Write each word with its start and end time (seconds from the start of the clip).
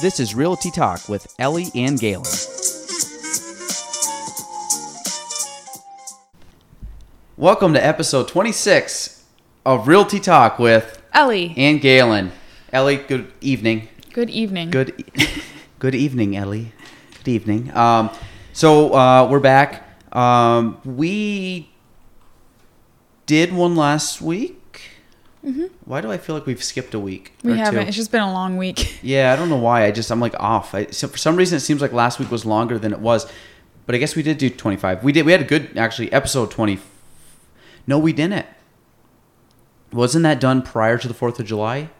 This 0.00 0.20
is 0.20 0.36
Realty 0.36 0.70
Talk 0.70 1.08
with 1.08 1.34
Ellie 1.36 1.66
and 1.74 1.98
Gaelan. 1.98 2.30
Welcome 7.36 7.72
to 7.74 7.84
episode 7.84 8.28
26 8.28 9.24
of 9.66 9.88
Realty 9.88 10.20
Talk 10.20 10.60
with 10.60 11.02
Ellie. 11.12 11.52
and 11.56 11.80
Gaelan. 11.80 12.30
Ellie, 12.72 12.98
good 12.98 13.32
evening. 13.40 13.88
Good 14.12 14.30
evening. 14.30 14.70
Good, 14.70 14.94
e- 15.16 15.26
good 15.80 15.96
evening, 15.96 16.36
Ellie. 16.36 16.70
Good 17.18 17.28
evening. 17.32 17.76
Um, 17.76 18.10
so 18.52 18.94
uh, 18.94 19.28
we're 19.28 19.40
back. 19.40 19.88
Um, 20.16 20.80
we 20.84 21.68
did 23.26 23.52
one 23.52 23.74
last 23.74 24.22
week. 24.22 24.61
Why 25.84 26.00
do 26.00 26.10
I 26.12 26.18
feel 26.18 26.36
like 26.36 26.46
we've 26.46 26.62
skipped 26.62 26.94
a 26.94 27.00
week? 27.00 27.32
Mm-hmm. 27.38 27.50
We 27.50 27.58
haven't. 27.58 27.82
two? 27.82 27.88
It's 27.88 27.96
just 27.96 28.12
been 28.12 28.22
a 28.22 28.32
long 28.32 28.56
week. 28.56 28.98
Yeah, 29.02 29.32
I 29.32 29.36
don't 29.36 29.48
know 29.48 29.56
why. 29.56 29.84
I 29.84 29.90
just 29.90 30.10
I'm 30.12 30.20
like 30.20 30.34
off. 30.38 30.74
I, 30.74 30.86
so 30.86 31.08
for 31.08 31.18
some 31.18 31.34
reason, 31.36 31.56
it 31.56 31.60
seems 31.60 31.80
like 31.82 31.92
last 31.92 32.18
week 32.20 32.30
was 32.30 32.44
longer 32.46 32.78
than 32.78 32.92
it 32.92 33.00
was, 33.00 33.26
but 33.86 33.94
I 33.96 33.98
guess 33.98 34.14
we 34.14 34.22
did 34.22 34.38
do 34.38 34.48
25. 34.48 35.02
We 35.02 35.10
did. 35.12 35.26
We 35.26 35.32
had 35.32 35.40
a 35.40 35.44
good 35.44 35.76
actually 35.76 36.12
episode 36.12 36.50
20. 36.52 36.78
No, 37.88 37.98
we 37.98 38.12
didn't. 38.12 38.46
Wasn't 39.92 40.22
that 40.22 40.40
done 40.40 40.62
prior 40.62 40.96
to 40.98 41.08
the 41.08 41.14
Fourth 41.14 41.38
of 41.40 41.46
July? 41.46 41.90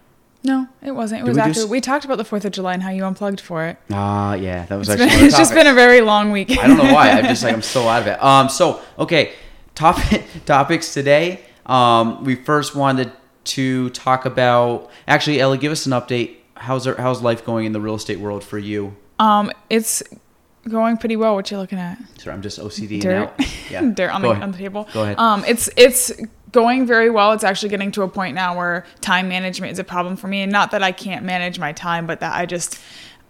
No, 0.45 0.67
it 0.83 0.93
wasn't. 0.93 1.21
It 1.23 1.25
Did 1.25 1.29
was 1.31 1.37
we 1.37 1.41
after. 1.43 1.61
s- 1.61 1.67
we 1.69 1.81
talked 1.81 2.05
about 2.05 2.19
the 2.19 2.25
4th 2.25 2.45
of 2.45 2.53
July 2.53 2.75
and 2.75 2.83
how 2.83 2.91
you 2.91 3.05
unplugged 3.05 3.41
for 3.41 3.65
it. 3.67 3.77
Ah, 3.93 4.35
yeah, 4.35 4.65
that 4.67 4.77
was 4.77 4.89
It's, 4.89 5.01
actually. 5.01 5.17
been, 5.19 5.27
it's 5.27 5.37
just 5.39 5.55
been 5.55 5.67
a 5.69 5.75
very 5.75 6.01
long 6.01 6.33
week. 6.33 6.51
I 6.59 6.67
don't 6.67 6.79
know 6.79 6.93
why. 6.93 7.11
I'm 7.11 7.25
just 7.27 7.45
like 7.45 7.55
I'm 7.55 7.63
so 7.77 7.87
out 7.87 8.03
of 8.03 8.09
it. 8.09 8.23
Um. 8.23 8.49
So 8.49 8.81
okay, 8.99 9.33
topic 9.75 10.25
topics 10.47 10.93
today. 10.95 11.43
Um. 11.67 12.25
We 12.25 12.35
first 12.35 12.75
wanted 12.75 13.13
to 13.45 13.91
talk 13.91 14.25
about. 14.25 14.91
Actually, 15.09 15.41
Ellie, 15.41 15.59
give 15.59 15.73
us 15.73 15.87
an 15.87 15.93
update. 15.93 16.37
How's 16.57 16.87
our, 16.87 16.95
how's 16.97 17.23
life 17.23 17.45
going 17.45 17.67
in 17.67 17.73
the 17.73 17.81
real 17.81 17.95
estate 17.95 18.21
world 18.21 18.45
for 18.45 18.59
you? 18.59 18.97
um, 19.19 19.51
it's 19.71 20.03
going 20.69 20.97
pretty 20.97 21.17
well. 21.17 21.35
What 21.35 21.51
you 21.51 21.57
looking 21.59 21.79
at? 21.79 21.99
Sorry, 22.19 22.35
I'm 22.35 22.43
just 22.43 22.59
OCD 22.59 23.01
Dirt. 23.01 23.33
now. 23.39 23.47
Yeah. 23.71 23.83
Dirt 23.91 24.11
on 24.11 24.21
Go 24.23 24.29
the 24.29 24.33
ahead. 24.33 24.43
on 24.45 24.53
the 24.53 24.59
table. 24.59 24.89
Go 24.93 25.03
ahead. 25.03 25.19
Um, 25.19 25.45
it's 25.47 25.69
it's 25.77 26.13
going 26.53 26.87
very 26.87 27.09
well. 27.11 27.33
It's 27.33 27.43
actually 27.45 27.71
getting 27.71 27.91
to 27.93 28.03
a 28.03 28.09
point 28.09 28.35
now 28.35 28.57
where 28.57 28.85
time 29.01 29.29
management 29.29 29.73
is 29.73 29.79
a 29.79 29.85
problem 29.85 30.15
for 30.17 30.29
me, 30.29 30.43
and 30.43 30.53
not 30.53 30.71
that 30.73 30.83
I 30.83 30.93
can't 30.93 31.25
manage 31.25 31.59
my 31.59 31.73
time, 31.73 32.07
but 32.07 32.21
that 32.21 32.35
I 32.37 32.45
just 32.47 32.79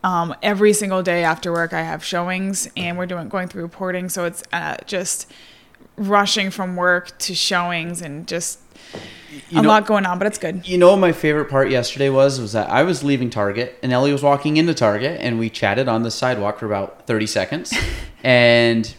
um, 0.05 0.35
every 0.43 0.73
single 0.73 1.03
day 1.03 1.23
after 1.25 1.53
work 1.53 1.73
I 1.73 1.83
have 1.83 2.05
showings, 2.05 2.69
and 2.77 2.99
we're 2.99 3.07
doing 3.07 3.29
going 3.29 3.47
through 3.49 3.63
reporting, 3.63 4.09
so 4.09 4.25
it's 4.25 4.43
uh, 4.53 4.77
just 4.87 5.31
rushing 5.97 6.51
from 6.51 6.75
work 6.77 7.17
to 7.19 7.35
showings 7.35 8.03
and 8.03 8.27
just 8.27 8.59
You 9.49 9.59
a 9.61 9.63
know- 9.63 9.69
lot 9.69 9.87
going 9.87 10.05
on, 10.07 10.19
but 10.19 10.27
it's 10.27 10.39
good. 10.39 10.67
You 10.69 10.79
know 10.79 10.97
my 10.97 11.13
favorite 11.13 11.47
part 11.51 11.71
yesterday 11.71 12.09
was 12.11 12.41
was 12.41 12.53
that 12.53 12.69
I 12.71 12.83
was 12.83 13.03
leaving 13.03 13.31
Target 13.31 13.79
and 13.83 13.93
Ellie 13.93 14.13
was 14.13 14.23
walking 14.23 14.57
into 14.57 14.75
Target 14.75 15.21
and 15.21 15.39
we 15.39 15.49
chatted 15.51 15.89
on 15.89 16.03
the 16.03 16.11
sidewalk 16.11 16.59
for 16.59 16.67
about 16.67 17.07
30 17.07 17.27
seconds. 17.27 17.73
And 18.25 18.95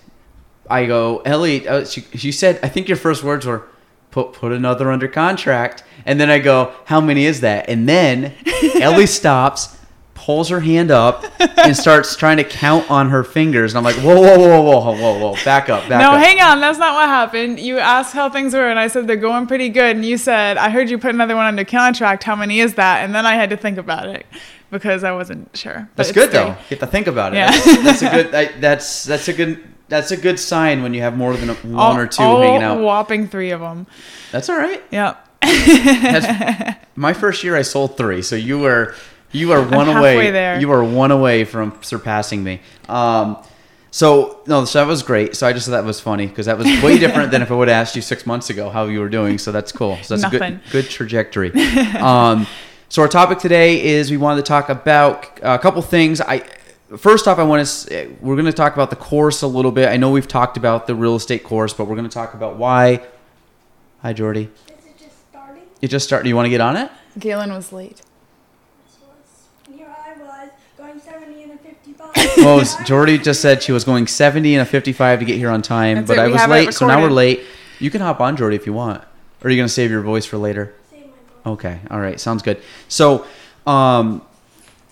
I 0.69 0.85
go 0.85 1.19
Ellie 1.19 1.65
uh, 1.65 1.85
she, 1.85 2.01
she 2.15 2.31
said 2.33 2.59
I 2.61 2.67
think 2.67 2.89
your 2.89 2.97
first 2.97 3.23
words 3.23 3.45
were 3.45 3.65
put 4.11 4.33
put 4.33 4.51
another 4.51 4.91
under 4.91 5.07
contract. 5.07 5.83
And 6.05 6.19
then 6.19 6.29
I 6.29 6.39
go 6.39 6.73
how 6.85 6.99
many 6.99 7.25
is 7.25 7.39
that? 7.39 7.69
And 7.69 7.87
then 7.87 8.33
Ellie 8.81 9.05
stops 9.07 9.77
pulls 10.23 10.47
her 10.47 10.61
hand 10.61 10.89
up 10.89 11.25
and 11.39 11.75
starts 11.75 12.15
trying 12.15 12.37
to 12.37 12.43
count 12.45 12.89
on 12.89 13.09
her 13.09 13.23
fingers 13.25 13.73
and 13.73 13.77
I'm 13.77 13.83
like 13.83 14.01
whoa 14.03 14.15
whoa 14.21 14.37
whoa 14.39 14.61
whoa 14.61 14.79
whoa 14.79 14.95
whoa 14.95 15.19
whoa 15.19 15.43
back 15.43 15.67
up 15.69 15.81
back 15.89 15.99
No, 15.99 16.11
up 16.11 16.13
No, 16.13 16.17
hang 16.19 16.39
on. 16.39 16.61
That's 16.61 16.79
not 16.79 16.93
what 16.93 17.07
happened. 17.09 17.59
You 17.59 17.77
asked 17.79 18.13
how 18.13 18.29
things 18.29 18.53
were, 18.53 18.69
and 18.69 18.79
I 18.79 18.87
said 18.87 19.05
they're 19.05 19.17
going 19.17 19.47
pretty 19.47 19.67
good. 19.69 19.97
And 19.97 20.05
you 20.05 20.17
said, 20.17 20.57
I 20.57 20.69
heard 20.69 20.89
you 20.89 20.97
put 20.97 21.13
another 21.13 21.35
one 21.35 21.45
under 21.45 21.65
contract. 21.65 22.23
How 22.23 22.35
many 22.37 22.61
is 22.61 22.75
that? 22.75 23.03
And 23.03 23.13
then 23.13 23.25
I 23.25 23.35
had 23.35 23.49
to 23.49 23.57
think 23.57 23.77
about 23.77 24.07
it 24.07 24.25
because 24.71 25.03
I 25.03 25.11
wasn't 25.11 25.55
sure. 25.57 25.89
But 25.95 26.03
That's 26.03 26.11
good 26.13 26.29
three. 26.29 26.39
though. 26.39 26.47
You 26.47 26.53
have 26.69 26.79
to 26.79 26.87
think 26.87 27.07
about 27.07 27.33
it. 27.33 27.37
Yeah. 27.37 27.51
That's, 27.51 27.83
that's 27.83 28.01
a 28.01 28.09
good. 28.09 28.35
I, 28.35 28.45
that's 28.59 29.03
that's 29.03 29.27
a 29.27 29.33
good. 29.33 29.63
That's 29.89 30.11
a 30.11 30.17
good 30.17 30.39
sign 30.39 30.81
when 30.81 30.93
you 30.93 31.01
have 31.01 31.17
more 31.17 31.35
than 31.35 31.49
one 31.49 31.75
All- 31.75 31.97
or 31.97 32.07
two 32.07 32.23
hanging 32.23 32.63
out. 32.63 32.79
whopping 32.79 33.27
three 33.27 33.51
of 33.51 33.59
them. 33.59 33.85
That's 34.31 34.49
all 34.49 34.55
right. 34.57 34.81
That's, 34.91 36.77
my 36.95 37.13
first 37.13 37.43
year, 37.43 37.55
I 37.55 37.61
sold 37.63 37.97
three, 37.97 38.21
so 38.21 38.35
you 38.35 38.59
were 38.59 38.95
you 39.33 39.51
are 39.51 39.61
one 39.61 39.89
I'm 39.89 39.97
away. 39.97 40.31
there. 40.31 40.59
You 40.59 40.71
are 40.71 40.83
one 40.83 41.11
away 41.11 41.43
from 41.43 41.77
surpassing 41.81 42.43
me. 42.43 42.61
Um, 42.87 43.37
so 43.91 44.41
no, 44.47 44.65
so 44.65 44.79
that 44.79 44.87
was 44.87 45.03
great. 45.03 45.35
So 45.35 45.45
I 45.45 45.53
just 45.53 45.67
thought 45.67 45.73
that 45.73 45.85
was 45.85 45.99
funny 45.99 46.27
because 46.27 46.47
that 46.47 46.57
was 46.57 46.65
way 46.81 46.97
different 46.99 47.31
than 47.31 47.41
if 47.41 47.51
I 47.51 47.55
would 47.55 47.67
have 47.67 47.75
asked 47.75 47.95
you 47.95 48.01
six 48.01 48.25
months 48.25 48.49
ago 48.49 48.69
how 48.69 48.85
you 48.85 48.99
were 48.99 49.09
doing. 49.09 49.37
So 49.37 49.51
that's 49.51 49.71
cool. 49.71 49.97
So 50.01 50.17
that's 50.17 50.33
a 50.33 50.37
good 50.39 50.61
good 50.71 50.89
trajectory. 50.89 51.51
um, 51.99 52.47
so 52.89 53.01
our 53.01 53.07
topic 53.07 53.39
today 53.39 53.83
is 53.83 54.11
we 54.11 54.17
wanted 54.17 54.41
to 54.41 54.47
talk 54.47 54.69
about 54.69 55.39
a 55.41 55.59
couple 55.59 55.81
things. 55.81 56.21
I 56.21 56.43
first 56.97 57.27
off, 57.27 57.39
I 57.39 57.43
want 57.43 57.67
to 57.67 58.15
we're 58.21 58.35
going 58.35 58.45
to 58.45 58.53
talk 58.53 58.73
about 58.73 58.89
the 58.89 58.95
course 58.95 59.41
a 59.41 59.47
little 59.47 59.71
bit. 59.71 59.89
I 59.89 59.97
know 59.97 60.11
we've 60.11 60.27
talked 60.27 60.57
about 60.57 60.87
the 60.87 60.95
real 60.95 61.15
estate 61.15 61.43
course, 61.43 61.73
but 61.73 61.85
we're 61.85 61.95
going 61.95 62.09
to 62.09 62.13
talk 62.13 62.33
about 62.33 62.57
why. 62.57 63.01
Hi, 64.01 64.13
Jordy. 64.13 64.49
Is 64.67 64.85
it 64.85 64.97
just 64.97 65.29
starting? 65.29 65.63
You 65.81 65.87
just 65.87 66.05
start. 66.05 66.23
Do 66.23 66.29
you 66.29 66.35
want 66.35 66.45
to 66.45 66.49
get 66.49 66.61
on 66.61 66.77
it? 66.77 66.91
Gaelan 67.17 67.55
was 67.55 67.71
late. 67.71 68.01
This 68.85 68.97
was, 69.01 69.47
and 69.67 69.75
here 69.75 69.87
I 69.87 70.13
was 70.19 70.49
going 70.77 70.99
70 70.99 71.43
and 71.43 71.51
a 71.53 71.57
55. 71.75 72.37
Well, 72.37 72.63
Jordy 72.85 73.17
just 73.17 73.41
said 73.41 73.63
she 73.63 73.71
was 73.71 73.83
going 73.83 74.07
70 74.07 74.55
and 74.55 74.61
a 74.61 74.65
55 74.65 75.19
to 75.19 75.25
get 75.25 75.37
here 75.37 75.49
on 75.49 75.61
time, 75.61 75.97
That's 75.97 76.07
but 76.07 76.17
it, 76.17 76.21
I 76.21 76.27
was 76.27 76.47
late, 76.47 76.73
so 76.73 76.87
now 76.87 77.01
we're 77.01 77.09
late. 77.09 77.41
You 77.79 77.89
can 77.89 78.01
hop 78.01 78.19
on, 78.21 78.37
Jordy, 78.37 78.55
if 78.55 78.65
you 78.65 78.73
want. 78.73 79.01
Or 79.01 79.47
are 79.47 79.49
you 79.49 79.57
going 79.57 79.67
to 79.67 79.73
save 79.73 79.91
your 79.91 80.01
voice 80.01 80.25
for 80.25 80.37
later? 80.37 80.73
Voice. 80.91 81.03
Okay, 81.45 81.79
all 81.91 81.99
right, 81.99 82.19
sounds 82.19 82.41
good. 82.41 82.61
So, 82.87 83.25
um, 83.67 84.21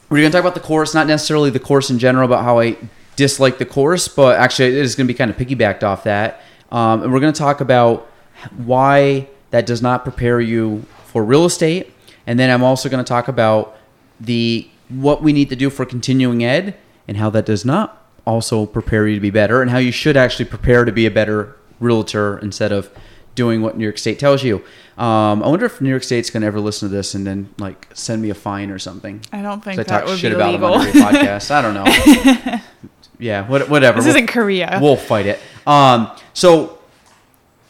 we're 0.09 0.19
going 0.19 0.31
to 0.31 0.35
talk 0.35 0.43
about 0.43 0.55
the 0.55 0.67
course, 0.67 0.93
not 0.93 1.07
necessarily 1.07 1.49
the 1.49 1.59
course 1.59 1.89
in 1.89 1.97
general, 1.97 2.25
about 2.25 2.43
how 2.43 2.59
I 2.59 2.75
dislike 3.15 3.59
the 3.59 3.65
course, 3.65 4.07
but 4.09 4.37
actually 4.37 4.69
it 4.69 4.75
is 4.75 4.95
going 4.95 5.07
to 5.07 5.13
be 5.13 5.17
kind 5.17 5.31
of 5.31 5.37
piggybacked 5.37 5.83
off 5.83 6.03
that. 6.03 6.41
Um, 6.71 7.03
and 7.03 7.13
we're 7.13 7.21
going 7.21 7.33
to 7.33 7.39
talk 7.39 7.61
about 7.61 8.09
why 8.57 9.29
that 9.51 9.65
does 9.65 9.81
not 9.81 10.03
prepare 10.03 10.41
you 10.41 10.85
for 11.05 11.23
real 11.23 11.45
estate, 11.45 11.93
and 12.27 12.37
then 12.37 12.49
I'm 12.49 12.63
also 12.63 12.89
going 12.89 13.03
to 13.03 13.07
talk 13.07 13.27
about 13.27 13.77
the 14.19 14.67
what 14.91 15.21
we 15.23 15.33
need 15.33 15.49
to 15.49 15.55
do 15.55 15.69
for 15.69 15.85
continuing 15.85 16.43
ed 16.43 16.75
and 17.07 17.17
how 17.17 17.29
that 17.31 17.45
does 17.45 17.63
not 17.65 17.97
also 18.25 18.65
prepare 18.65 19.07
you 19.07 19.15
to 19.15 19.21
be 19.21 19.31
better, 19.31 19.61
and 19.61 19.71
how 19.71 19.77
you 19.79 19.91
should 19.91 20.15
actually 20.15 20.45
prepare 20.45 20.85
to 20.85 20.91
be 20.91 21.05
a 21.05 21.11
better 21.11 21.55
realtor 21.79 22.37
instead 22.39 22.71
of 22.71 22.89
doing 23.33 23.61
what 23.61 23.77
New 23.77 23.83
York 23.83 23.97
State 23.97 24.19
tells 24.19 24.43
you. 24.43 24.57
Um, 24.97 25.41
I 25.41 25.47
wonder 25.47 25.65
if 25.65 25.81
New 25.81 25.89
York 25.89 26.03
State's 26.03 26.29
going 26.29 26.41
to 26.41 26.47
ever 26.47 26.59
listen 26.59 26.89
to 26.89 26.93
this 26.95 27.15
and 27.15 27.25
then 27.25 27.49
like 27.57 27.87
send 27.93 28.21
me 28.21 28.29
a 28.29 28.33
fine 28.35 28.69
or 28.69 28.77
something. 28.77 29.21
I 29.31 29.41
don't 29.41 29.63
think 29.63 29.77
'Cause 29.77 29.87
I 29.87 29.91
that 29.95 29.99
talk 30.01 30.09
would 30.09 30.19
shit 30.19 30.31
be 30.31 30.35
about 30.35 30.51
them 30.51 30.63
on 30.65 30.85
every 30.87 31.01
podcast. 31.01 31.49
I 31.49 31.61
don't 31.61 31.73
know. 31.73 32.57
yeah, 33.19 33.47
what, 33.47 33.69
whatever. 33.69 33.97
this 33.97 34.05
We'll- 34.05 34.15
isn't 34.17 34.27
Korea. 34.27 34.77
We'll 34.81 34.97
fight 34.97 35.25
it. 35.25 35.39
Um, 35.65 36.11
so, 36.33 36.77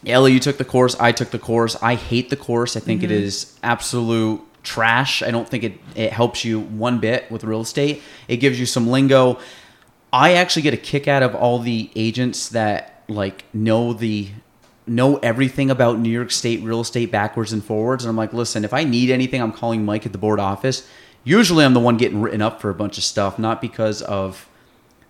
Ellie, 0.06 0.34
you 0.34 0.40
took 0.40 0.58
the 0.58 0.66
course. 0.66 0.96
I 1.00 1.12
took 1.12 1.30
the 1.32 1.40
course. 1.40 1.78
I 1.82 1.96
hate 1.96 2.30
the 2.30 2.36
course. 2.38 2.76
I 2.76 2.80
think 2.80 3.04
it 3.04 3.12
is 3.12 3.58
absolute 3.64 4.42
trash. 4.64 5.22
I 5.24 5.32
don't 5.32 5.48
think 5.48 5.64
it, 5.64 5.74
it 5.96 6.12
helps 6.14 6.44
you 6.46 6.60
one 6.60 7.00
bit 7.00 7.30
with 7.32 7.44
real 7.44 7.62
estate. 7.62 8.02
It 8.28 8.38
gives 8.38 8.60
you 8.60 8.66
some 8.66 8.88
lingo. 8.88 9.40
I 10.14 10.34
actually 10.34 10.64
get 10.64 10.74
a 10.74 10.78
kick 10.78 11.08
out 11.08 11.24
of 11.24 11.34
all 11.36 11.60
the 11.60 11.90
agents 11.96 12.50
that 12.50 13.04
like 13.08 13.44
know 13.54 13.94
the 13.94 14.30
know 14.88 15.18
everything 15.18 15.70
about 15.72 16.00
New 16.00 16.10
York 16.10 16.32
State 16.32 16.62
real 16.64 16.82
estate 16.82 17.12
backwards 17.12 17.54
and 17.54 17.64
forwards. 17.64 18.04
And 18.04 18.10
I'm 18.10 18.18
like, 18.18 18.34
listen, 18.34 18.66
if 18.66 18.74
I 18.74 18.84
need 18.84 19.10
anything, 19.10 19.42
I'm 19.42 19.52
calling 19.54 19.86
Mike 19.86 20.06
at 20.06 20.12
the 20.12 20.18
board 20.18 20.40
office. 20.40 20.88
Usually, 21.24 21.64
I'm 21.64 21.74
the 21.74 21.80
one 21.80 21.98
getting 21.98 22.20
written 22.22 22.42
up 22.42 22.60
for 22.62 22.70
a 22.70 22.74
bunch 22.74 22.98
of 22.98 23.04
stuff, 23.04 23.38
not 23.40 23.62
because 23.62 24.02
of 24.02 24.48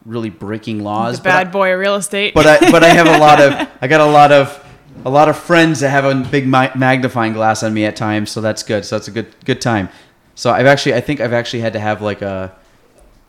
really 0.06 0.30
breaking 0.30 0.84
laws. 0.84 1.18
the 1.20 1.24
but 1.24 1.32
I- 1.32 1.44
bad 1.46 1.52
boy 1.54 1.74
of 1.74 1.80
real 1.80 1.96
estate. 1.96 2.34
but 2.34 2.46
I 2.46 2.72
but 2.72 2.84
I 2.84 2.90
have 2.90 3.08
a 3.08 3.18
lot 3.18 3.40
of 3.42 3.70
I 3.82 3.88
got 3.88 4.02
a 4.02 4.06
lot 4.12 4.32
of 4.32 4.64
a 5.06 5.10
lot 5.10 5.30
of 5.30 5.38
friends 5.38 5.80
that 5.82 5.90
have 5.90 6.06
a 6.06 6.16
big 6.30 6.48
magnifying 6.48 7.34
glass 7.34 7.64
on 7.64 7.74
me 7.74 7.86
at 7.86 7.96
times, 7.96 8.32
so 8.32 8.42
that's 8.42 8.64
good. 8.64 8.86
So 8.86 8.98
that's 8.98 9.08
a 9.08 9.12
good 9.12 9.34
good 9.46 9.62
time. 9.62 9.90
So 10.36 10.52
I've 10.52 10.66
actually 10.66 10.96
I 10.96 11.02
think 11.02 11.20
I've 11.20 11.34
actually 11.34 11.62
had 11.62 11.74
to 11.74 11.80
have 11.80 12.02
like 12.02 12.22
a 12.22 12.56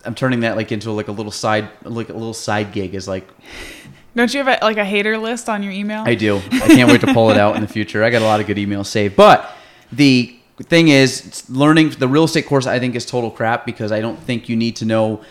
I'm 0.04 0.14
turning 0.14 0.40
that 0.40 0.56
like 0.56 0.72
into 0.72 0.90
like 0.92 1.08
a 1.08 1.12
little 1.12 1.32
side 1.32 1.68
like 1.84 2.08
a 2.08 2.14
little 2.14 2.34
side 2.34 2.72
gig 2.72 2.94
is 2.94 3.08
like 3.08 3.28
Don't 4.14 4.32
you 4.34 4.44
have 4.44 4.60
a, 4.60 4.64
like 4.64 4.76
a 4.76 4.84
hater 4.84 5.16
list 5.16 5.48
on 5.48 5.62
your 5.62 5.72
email? 5.72 6.02
I 6.04 6.14
do. 6.14 6.36
I 6.52 6.68
can't 6.68 6.90
wait 6.90 7.00
to 7.00 7.14
pull 7.14 7.30
it 7.30 7.38
out 7.38 7.56
in 7.56 7.62
the 7.62 7.68
future. 7.68 8.04
I 8.04 8.10
got 8.10 8.20
a 8.20 8.26
lot 8.26 8.40
of 8.40 8.46
good 8.46 8.58
emails 8.58 8.86
saved. 8.86 9.16
But 9.16 9.50
the 9.90 10.36
thing 10.60 10.88
is, 10.88 11.48
learning 11.48 11.90
the 11.90 12.08
real 12.08 12.24
estate 12.24 12.46
course 12.46 12.66
I 12.66 12.78
think 12.78 12.94
is 12.94 13.06
total 13.06 13.30
crap 13.30 13.64
because 13.64 13.90
I 13.90 14.00
don't 14.00 14.18
think 14.18 14.48
you 14.50 14.56
need 14.56 14.76
to 14.76 14.84
know 14.84 15.22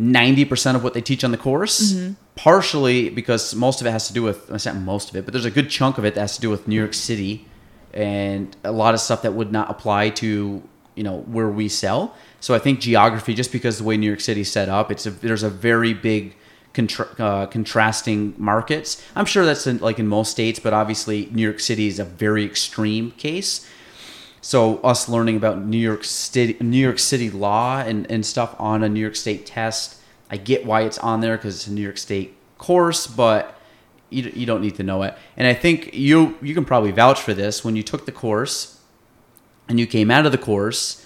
90% 0.00 0.76
of 0.76 0.82
what 0.82 0.94
they 0.94 1.02
teach 1.02 1.22
on 1.22 1.30
the 1.30 1.36
course. 1.36 1.92
Partially 2.34 3.10
because 3.10 3.54
most 3.54 3.80
of 3.80 3.86
it 3.86 3.90
has 3.90 4.06
to 4.08 4.14
do 4.14 4.22
with, 4.22 4.50
I 4.50 4.72
not 4.72 4.80
most 4.80 5.10
of 5.10 5.16
it, 5.16 5.26
but 5.26 5.32
there's 5.32 5.44
a 5.44 5.50
good 5.50 5.68
chunk 5.68 5.98
of 5.98 6.04
it 6.04 6.14
that 6.14 6.22
has 6.22 6.36
to 6.36 6.40
do 6.40 6.48
with 6.48 6.66
New 6.66 6.76
York 6.76 6.94
City 6.94 7.46
and 7.92 8.56
a 8.64 8.72
lot 8.72 8.94
of 8.94 9.00
stuff 9.00 9.22
that 9.22 9.34
would 9.34 9.52
not 9.52 9.70
apply 9.70 10.10
to, 10.10 10.62
you 10.94 11.02
know, 11.02 11.18
where 11.22 11.48
we 11.48 11.68
sell. 11.68 12.14
So 12.40 12.54
I 12.54 12.58
think 12.58 12.80
geography, 12.80 13.34
just 13.34 13.52
because 13.52 13.78
the 13.78 13.84
way 13.84 13.96
New 13.98 14.06
York 14.06 14.20
City's 14.20 14.50
set 14.50 14.68
up, 14.68 14.90
it's 14.90 15.04
a, 15.04 15.10
there's 15.10 15.42
a 15.42 15.50
very 15.50 15.92
big 15.92 16.34
contra- 16.72 17.08
uh, 17.18 17.46
contrasting 17.46 18.34
markets. 18.38 19.04
I'm 19.14 19.26
sure 19.26 19.44
that's 19.44 19.66
in, 19.66 19.78
like 19.78 19.98
in 19.98 20.06
most 20.06 20.30
states, 20.30 20.58
but 20.58 20.72
obviously 20.72 21.28
New 21.32 21.42
York 21.42 21.60
City 21.60 21.88
is 21.88 21.98
a 21.98 22.04
very 22.04 22.44
extreme 22.44 23.10
case. 23.12 23.68
So 24.40 24.78
us 24.78 25.08
learning 25.08 25.36
about 25.36 25.64
New 25.64 25.78
York 25.78 26.04
City, 26.04 26.56
New 26.60 26.78
York 26.78 26.98
City 26.98 27.30
law 27.30 27.80
and, 27.80 28.10
and 28.10 28.24
stuff 28.24 28.54
on 28.58 28.82
a 28.82 28.88
New 28.88 29.00
York 29.00 29.16
State 29.16 29.46
test. 29.46 30.00
I 30.30 30.36
get 30.36 30.64
why 30.64 30.82
it's 30.82 30.98
on 30.98 31.20
there 31.20 31.36
because 31.36 31.56
it's 31.56 31.66
a 31.66 31.72
New 31.72 31.82
York 31.82 31.98
State 31.98 32.36
course, 32.56 33.06
but 33.06 33.58
you, 34.08 34.30
you 34.34 34.46
don't 34.46 34.62
need 34.62 34.76
to 34.76 34.82
know 34.82 35.02
it. 35.02 35.14
And 35.36 35.46
I 35.46 35.54
think 35.54 35.94
you 35.94 36.38
you 36.40 36.54
can 36.54 36.64
probably 36.64 36.90
vouch 36.90 37.20
for 37.20 37.34
this 37.34 37.64
when 37.64 37.76
you 37.76 37.82
took 37.82 38.06
the 38.06 38.12
course 38.12 38.80
and 39.68 39.78
you 39.78 39.86
came 39.86 40.10
out 40.10 40.26
of 40.26 40.32
the 40.32 40.38
course. 40.38 41.04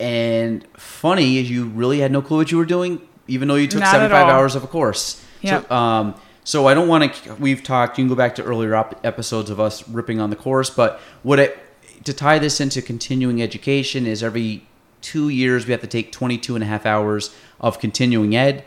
And 0.00 0.66
funny 0.76 1.38
is 1.38 1.50
you 1.50 1.66
really 1.66 2.00
had 2.00 2.10
no 2.10 2.22
clue 2.22 2.38
what 2.38 2.50
you 2.50 2.58
were 2.58 2.64
doing, 2.64 3.00
even 3.28 3.46
though 3.46 3.54
you 3.54 3.68
took 3.68 3.80
Not 3.80 3.92
75 3.92 4.26
hours 4.26 4.54
of 4.56 4.64
a 4.64 4.66
course. 4.66 5.24
Yep. 5.42 5.68
So, 5.68 5.74
um, 5.74 6.14
so 6.44 6.66
I 6.66 6.74
don't 6.74 6.88
want 6.88 7.14
to. 7.14 7.34
We've 7.36 7.62
talked. 7.62 7.98
You 7.98 8.04
can 8.04 8.08
go 8.08 8.16
back 8.16 8.34
to 8.36 8.42
earlier 8.42 8.74
op- 8.74 9.04
episodes 9.04 9.48
of 9.48 9.60
us 9.60 9.88
ripping 9.88 10.20
on 10.20 10.30
the 10.30 10.36
course, 10.36 10.70
but 10.70 11.00
what 11.22 11.38
it 11.38 11.56
to 12.04 12.12
tie 12.12 12.38
this 12.38 12.60
into 12.60 12.82
continuing 12.82 13.42
education 13.42 14.06
is 14.06 14.22
every 14.22 14.66
two 15.00 15.28
years 15.28 15.66
we 15.66 15.72
have 15.72 15.80
to 15.80 15.86
take 15.86 16.12
22 16.12 16.54
and 16.54 16.64
a 16.64 16.66
half 16.66 16.86
hours 16.86 17.34
of 17.60 17.78
continuing 17.78 18.34
ed. 18.34 18.64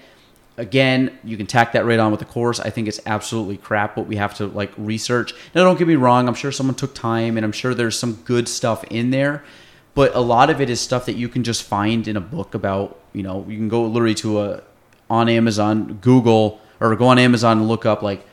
Again, 0.57 1.17
you 1.23 1.35
can 1.35 1.47
tack 1.47 1.73
that 1.73 1.85
right 1.85 1.99
on 1.99 2.11
with 2.11 2.19
the 2.19 2.25
course. 2.25 2.59
I 2.59 2.69
think 2.69 2.87
it's 2.87 3.01
absolutely 3.05 3.57
crap 3.57 3.97
what 3.97 4.07
we 4.07 4.15
have 4.15 4.35
to 4.35 4.47
like 4.47 4.71
research. 4.77 5.33
Now, 5.53 5.63
don't 5.63 5.77
get 5.77 5.87
me 5.87 5.95
wrong. 5.95 6.27
I'm 6.27 6.33
sure 6.33 6.51
someone 6.51 6.75
took 6.75 6.95
time, 6.95 7.35
and 7.35 7.45
I'm 7.45 7.51
sure 7.51 7.73
there's 7.73 7.99
some 7.99 8.21
good 8.23 8.47
stuff 8.47 8.83
in 8.85 9.09
there. 9.09 9.43
But 9.95 10.15
a 10.15 10.21
lot 10.21 10.49
of 10.49 10.61
it 10.61 10.69
is 10.69 10.79
stuff 10.79 11.05
that 11.07 11.15
you 11.15 11.27
can 11.27 11.43
just 11.43 11.63
find 11.63 12.07
in 12.07 12.15
a 12.15 12.21
book 12.21 12.53
about. 12.53 12.99
You 13.11 13.23
know, 13.23 13.45
you 13.49 13.57
can 13.57 13.67
go 13.67 13.85
literally 13.85 14.15
to 14.15 14.41
a 14.41 14.63
on 15.09 15.27
Amazon, 15.27 15.99
Google, 16.01 16.61
or 16.79 16.95
go 16.95 17.07
on 17.07 17.19
Amazon 17.19 17.59
and 17.59 17.67
look 17.67 17.85
up 17.85 18.01
like 18.01 18.25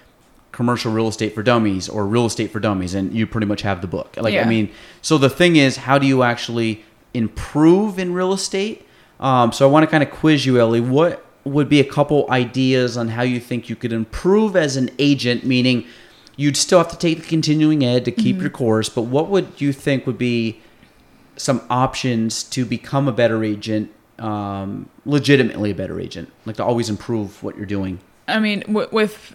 commercial 0.53 0.93
real 0.93 1.09
estate 1.09 1.35
for 1.35 1.43
dummies 1.43 1.89
or 1.89 2.07
real 2.07 2.27
estate 2.27 2.51
for 2.51 2.61
dummies 2.61 2.95
and 2.95 3.13
you 3.15 3.27
pretty 3.27 3.47
much 3.47 3.63
have 3.63 3.81
the 3.81 3.87
book. 3.87 4.17
Like 4.17 4.35
i 4.35 4.45
mean 4.45 4.71
so 5.01 5.19
the 5.19 5.31
thing 5.31 5.57
is 5.57 5.77
how 5.79 5.99
do 5.99 6.07
you 6.07 6.23
actually 6.23 6.85
improve 7.15 7.99
in 7.99 8.13
real 8.13 8.33
estate? 8.33 8.87
Um, 9.21 9.53
so 9.53 9.67
i 9.67 9.71
want 9.71 9.85
to 9.85 9.91
kind 9.91 10.03
of 10.03 10.11
quiz 10.11 10.47
you 10.47 10.61
ellie. 10.61 10.81
What 10.81 11.25
would 11.45 11.69
be 11.69 11.81
a 11.81 11.85
couple 11.85 12.31
ideas 12.31 12.97
on 12.97 13.09
how 13.09 13.23
you 13.23 13.41
think 13.41 13.69
you 13.69 13.77
could 13.77 13.93
improve 13.93 14.55
as 14.55 14.77
an 14.77 14.91
agent? 14.99 15.45
Meaning 15.45 15.87
you'd 16.37 16.57
still 16.57 16.79
have 16.79 16.89
to 16.89 16.99
take 16.99 17.19
the 17.19 17.27
continuing 17.27 17.85
ed 17.85 18.05
to 18.05 18.11
keep 18.11 18.41
your 18.41 18.51
course 18.51 18.89
but 18.89 19.03
what 19.03 19.29
would 19.29 19.61
you 19.61 19.71
think 19.73 20.07
would 20.07 20.17
be 20.17 20.61
some 21.37 21.63
options 21.71 22.43
to 22.43 22.65
become 22.65 23.09
a 23.09 23.13
better 23.13 23.43
agent 23.45 23.91
um, 24.19 24.89
legitimately 25.05 25.71
a 25.71 25.75
better 25.75 25.99
agent? 26.01 26.31
Like 26.47 26.57
to 26.57 26.65
always 26.65 26.89
improve 26.89 27.43
what 27.43 27.57
you're 27.57 27.67
doing. 27.67 27.99
I 28.29 28.39
mean, 28.39 28.61
w- 28.61 28.89
with, 28.93 29.35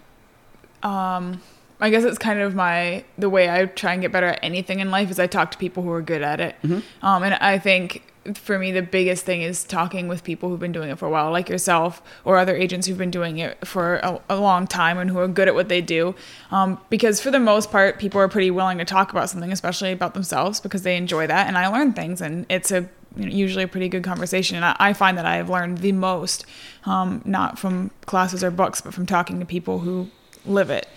um, 0.82 1.40
I 1.80 1.90
guess 1.90 2.04
it's 2.04 2.18
kind 2.18 2.40
of 2.40 2.54
my 2.54 3.04
the 3.16 3.30
way 3.30 3.48
I 3.48 3.66
try 3.66 3.92
and 3.92 4.02
get 4.02 4.12
better 4.12 4.26
at 4.26 4.40
anything 4.42 4.80
in 4.80 4.90
life 4.90 5.10
is 5.10 5.18
I 5.18 5.26
talk 5.26 5.50
to 5.52 5.58
people 5.58 5.82
who 5.82 5.90
are 5.90 6.02
good 6.02 6.22
at 6.22 6.40
it. 6.40 6.56
Um, 7.02 7.22
and 7.22 7.34
I 7.34 7.58
think 7.58 8.02
for 8.34 8.58
me 8.58 8.72
the 8.72 8.82
biggest 8.82 9.24
thing 9.24 9.40
is 9.42 9.64
talking 9.64 10.06
with 10.08 10.22
people 10.22 10.48
who've 10.48 10.60
been 10.60 10.72
doing 10.72 10.90
it 10.90 10.98
for 10.98 11.06
a 11.06 11.10
while, 11.10 11.30
like 11.30 11.48
yourself 11.48 12.02
or 12.24 12.36
other 12.36 12.54
agents 12.56 12.86
who've 12.86 12.98
been 12.98 13.10
doing 13.10 13.38
it 13.38 13.66
for 13.66 13.96
a, 13.96 14.20
a 14.28 14.36
long 14.36 14.66
time 14.66 14.98
and 14.98 15.08
who 15.08 15.18
are 15.18 15.28
good 15.28 15.48
at 15.48 15.54
what 15.54 15.68
they 15.68 15.80
do. 15.80 16.14
Um, 16.50 16.78
because 16.90 17.20
for 17.20 17.30
the 17.30 17.38
most 17.38 17.70
part, 17.70 17.98
people 17.98 18.20
are 18.20 18.28
pretty 18.28 18.50
willing 18.50 18.78
to 18.78 18.84
talk 18.84 19.12
about 19.12 19.30
something, 19.30 19.52
especially 19.52 19.92
about 19.92 20.14
themselves, 20.14 20.60
because 20.60 20.82
they 20.82 20.96
enjoy 20.96 21.26
that. 21.26 21.46
And 21.46 21.56
I 21.56 21.68
learn 21.68 21.92
things, 21.92 22.20
and 22.20 22.44
it's 22.48 22.70
a 22.70 22.88
usually 23.16 23.64
a 23.64 23.68
pretty 23.68 23.88
good 23.88 24.04
conversation. 24.04 24.56
And 24.56 24.64
I, 24.64 24.76
I 24.78 24.92
find 24.92 25.16
that 25.16 25.24
I 25.24 25.36
have 25.36 25.48
learned 25.48 25.78
the 25.78 25.92
most, 25.92 26.44
um, 26.84 27.22
not 27.24 27.58
from 27.58 27.90
classes 28.04 28.44
or 28.44 28.50
books, 28.50 28.80
but 28.80 28.92
from 28.92 29.06
talking 29.06 29.40
to 29.40 29.46
people 29.46 29.78
who 29.78 30.10
live 30.48 30.70
it. 30.70 30.88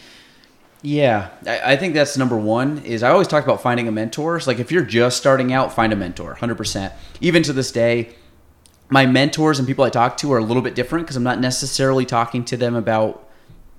Yeah, 0.82 1.30
I, 1.46 1.74
I 1.74 1.78
think 1.78 1.94
that's 1.94 2.18
number 2.18 2.38
one. 2.38 2.80
Is 2.80 3.04
I 3.04 3.12
always 3.12 3.28
talk 3.28 3.44
about 3.44 3.62
finding 3.62 3.88
a 3.88 3.92
mentor. 3.92 4.38
It's 4.38 4.48
like 4.48 4.60
if 4.60 4.72
you're 4.72 4.86
just 4.86 5.18
starting 5.18 5.54
out, 5.54 5.74
find 5.74 5.94
a 5.94 5.96
mentor, 5.96 6.34
hundred 6.36 6.56
percent. 6.56 6.94
Even 7.20 7.44
to 7.44 7.54
this 7.54 7.72
day, 7.72 8.16
my 8.90 9.06
mentors 9.06 9.60
and 9.60 9.68
people 9.68 9.86
I 9.86 9.90
talk 9.90 10.18
to 10.18 10.34
are 10.34 10.38
a 10.38 10.44
little 10.44 10.64
bit 10.64 10.76
different 10.76 11.06
because 11.06 11.16
I'm 11.16 11.24
not 11.24 11.40
necessarily 11.40 12.06
talking 12.06 12.44
to 12.46 12.58
them 12.58 12.76
about 12.76 13.30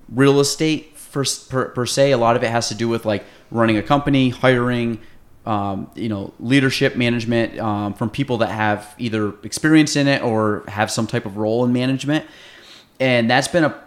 real 0.09 0.39
estate 0.39 0.97
for, 0.97 1.23
per, 1.49 1.69
per 1.69 1.85
se. 1.85 2.11
A 2.11 2.17
lot 2.17 2.35
of 2.35 2.43
it 2.43 2.49
has 2.49 2.69
to 2.69 2.75
do 2.75 2.87
with 2.87 3.05
like 3.05 3.23
running 3.51 3.77
a 3.77 3.83
company, 3.83 4.29
hiring, 4.29 4.99
um, 5.45 5.91
you 5.93 6.09
know, 6.09 6.33
leadership 6.39 6.95
management 6.95 7.59
um, 7.59 7.93
from 7.93 8.09
people 8.09 8.37
that 8.39 8.49
have 8.49 8.95
either 8.97 9.35
experience 9.43 9.95
in 9.95 10.07
it 10.07 10.23
or 10.23 10.63
have 10.67 10.89
some 10.89 11.05
type 11.05 11.25
of 11.25 11.37
role 11.37 11.63
in 11.63 11.73
management. 11.73 12.25
And 12.99 13.29
that's 13.29 13.47
been 13.47 13.65
a 13.65 13.83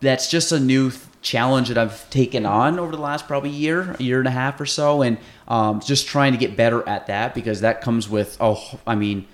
that's 0.00 0.28
just 0.28 0.52
a 0.52 0.60
new 0.60 0.90
th- 0.90 1.02
challenge 1.22 1.68
that 1.68 1.78
I've 1.78 2.08
taken 2.10 2.46
on 2.46 2.78
over 2.78 2.92
the 2.92 3.02
last 3.02 3.28
probably 3.28 3.50
year, 3.50 3.96
a 3.98 4.02
year 4.02 4.18
and 4.18 4.28
a 4.28 4.32
half 4.32 4.60
or 4.60 4.66
so, 4.66 5.02
and 5.02 5.18
um, 5.48 5.80
just 5.80 6.06
trying 6.06 6.32
to 6.32 6.38
get 6.38 6.56
better 6.56 6.86
at 6.88 7.06
that 7.08 7.34
because 7.34 7.60
that 7.60 7.80
comes 7.80 8.08
with 8.08 8.36
oh, 8.40 8.80
I 8.86 8.94
mean, 8.94 9.26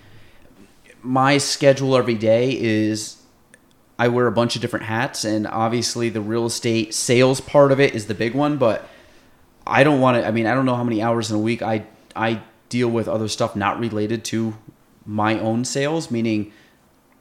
my 1.02 1.38
schedule 1.38 1.96
every 1.96 2.14
day 2.14 2.58
is 2.60 3.22
I 3.98 4.08
wear 4.08 4.26
a 4.26 4.32
bunch 4.32 4.56
of 4.56 4.62
different 4.62 4.86
hats, 4.86 5.24
and 5.24 5.46
obviously 5.46 6.08
the 6.08 6.20
real 6.20 6.46
estate 6.46 6.92
sales 6.92 7.40
part 7.40 7.72
of 7.72 7.80
it 7.80 7.94
is 7.94 8.06
the 8.06 8.14
big 8.14 8.34
one, 8.34 8.58
but 8.58 8.88
I 9.66 9.84
don't 9.84 10.00
want 10.00 10.20
to. 10.20 10.26
I 10.26 10.30
mean, 10.30 10.46
I 10.46 10.54
don't 10.54 10.66
know 10.66 10.74
how 10.74 10.84
many 10.84 11.02
hours 11.02 11.30
in 11.30 11.36
a 11.36 11.40
week 11.40 11.62
I 11.62 11.86
I 12.14 12.42
deal 12.68 12.88
with 12.88 13.08
other 13.08 13.28
stuff 13.28 13.54
not 13.54 13.78
related 13.78 14.24
to 14.26 14.54
my 15.04 15.38
own 15.38 15.64
sales, 15.64 16.10
meaning 16.10 16.52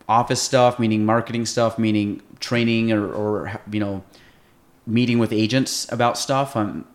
office 0.08 0.42
stuff, 0.42 0.80
meaning 0.80 1.06
marketing 1.06 1.46
stuff, 1.46 1.78
meaning 1.80 2.22
training 2.46 2.92
or, 2.92 3.12
or 3.12 3.62
you 3.72 3.80
know 3.80 4.04
meeting 4.86 5.18
with 5.18 5.34
agents 5.34 5.92
about 5.92 6.18
stuff. 6.18 6.56
I'm 6.56 6.86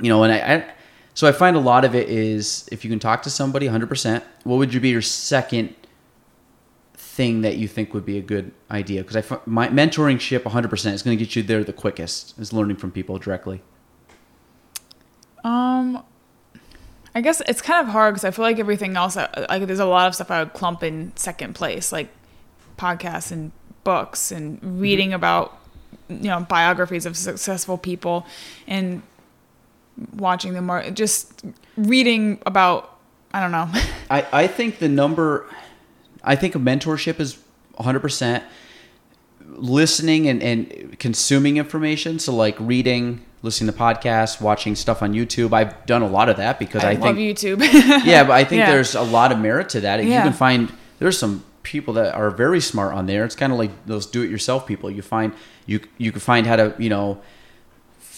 you 0.00 0.08
know, 0.08 0.22
and 0.24 0.32
I, 0.32 0.38
I 0.38 0.72
so 1.14 1.26
I 1.26 1.32
find 1.32 1.56
a 1.56 1.60
lot 1.60 1.84
of 1.84 1.94
it 1.94 2.08
is 2.08 2.68
if 2.72 2.84
you 2.84 2.90
can 2.90 2.98
talk 2.98 3.22
to 3.24 3.30
somebody 3.30 3.66
100%, 3.66 4.22
what 4.44 4.56
would 4.56 4.72
you 4.72 4.80
be 4.80 4.90
your 4.90 5.02
second 5.02 5.74
thing 6.94 7.40
that 7.40 7.56
you 7.56 7.66
think 7.66 7.92
would 7.92 8.06
be 8.06 8.18
a 8.18 8.22
good 8.22 8.52
idea? 8.70 9.02
Because 9.02 9.16
I 9.16 9.38
my 9.44 9.68
mentoring 9.68 10.20
ship 10.20 10.44
100% 10.44 10.92
is 10.92 11.02
going 11.02 11.18
to 11.18 11.24
get 11.24 11.36
you 11.36 11.42
there 11.42 11.64
the 11.64 11.72
quickest 11.72 12.38
is 12.38 12.52
learning 12.52 12.76
from 12.76 12.92
people 12.92 13.18
directly. 13.18 13.62
Um, 15.44 16.02
I 17.14 17.20
guess 17.20 17.42
it's 17.46 17.60
kind 17.60 17.86
of 17.86 17.92
hard 17.92 18.14
because 18.14 18.24
I 18.24 18.30
feel 18.30 18.44
like 18.44 18.58
everything 18.58 18.96
else, 18.96 19.16
like 19.16 19.66
there's 19.66 19.80
a 19.80 19.86
lot 19.86 20.06
of 20.06 20.14
stuff 20.14 20.30
I 20.30 20.40
would 20.42 20.52
clump 20.52 20.82
in 20.82 21.12
second 21.16 21.54
place, 21.54 21.90
like 21.90 22.08
podcasts 22.76 23.32
and 23.32 23.50
books 23.84 24.30
and 24.30 24.58
mm-hmm. 24.58 24.80
reading 24.80 25.12
about, 25.12 25.58
you 26.08 26.28
know, 26.28 26.40
biographies 26.40 27.06
of 27.06 27.16
successful 27.16 27.78
people 27.78 28.26
and 28.66 29.02
watching 30.14 30.54
them 30.54 30.70
or 30.70 30.90
just 30.90 31.44
reading 31.76 32.38
about, 32.46 32.96
I 33.32 33.40
don't 33.40 33.52
know. 33.52 33.68
I, 34.10 34.26
I 34.32 34.46
think 34.46 34.78
the 34.78 34.88
number, 34.88 35.46
I 36.22 36.36
think 36.36 36.54
a 36.54 36.58
mentorship 36.58 37.20
is 37.20 37.38
100% 37.78 38.42
listening 39.46 40.28
and, 40.28 40.42
and 40.42 40.98
consuming 40.98 41.56
information. 41.56 42.18
So, 42.18 42.34
like 42.34 42.56
reading, 42.58 43.24
listening 43.42 43.72
to 43.72 43.78
podcasts, 43.78 44.40
watching 44.40 44.74
stuff 44.74 45.02
on 45.02 45.12
YouTube. 45.12 45.52
I've 45.52 45.86
done 45.86 46.02
a 46.02 46.08
lot 46.08 46.28
of 46.28 46.36
that 46.38 46.58
because 46.58 46.84
I, 46.84 46.90
I, 46.90 46.94
love 46.94 47.16
think, 47.16 47.38
YouTube. 47.38 47.60
yeah, 48.04 48.24
but 48.24 48.32
I 48.32 48.44
think 48.44 48.58
Yeah. 48.60 48.72
there's 48.72 48.94
a 48.94 49.02
lot 49.02 49.32
of 49.32 49.38
merit 49.38 49.68
to 49.70 49.80
that. 49.80 50.00
And 50.00 50.08
you 50.08 50.20
can 50.20 50.32
find, 50.32 50.72
there's 50.98 51.18
some 51.18 51.44
people 51.62 51.94
that 51.94 52.14
are 52.14 52.30
very 52.30 52.60
smart 52.60 52.94
on 52.94 53.06
there. 53.06 53.24
It's 53.24 53.36
kind 53.36 53.52
of 53.52 53.58
like 53.58 53.86
those 53.86 54.06
do 54.06 54.22
it 54.22 54.30
yourself 54.30 54.66
people. 54.66 54.90
You 54.90 55.02
find, 55.02 55.32
you, 55.66 55.80
you 55.98 56.12
can 56.12 56.20
find 56.20 56.46
how 56.46 56.56
to, 56.56 56.74
you 56.78 56.88
know, 56.88 57.20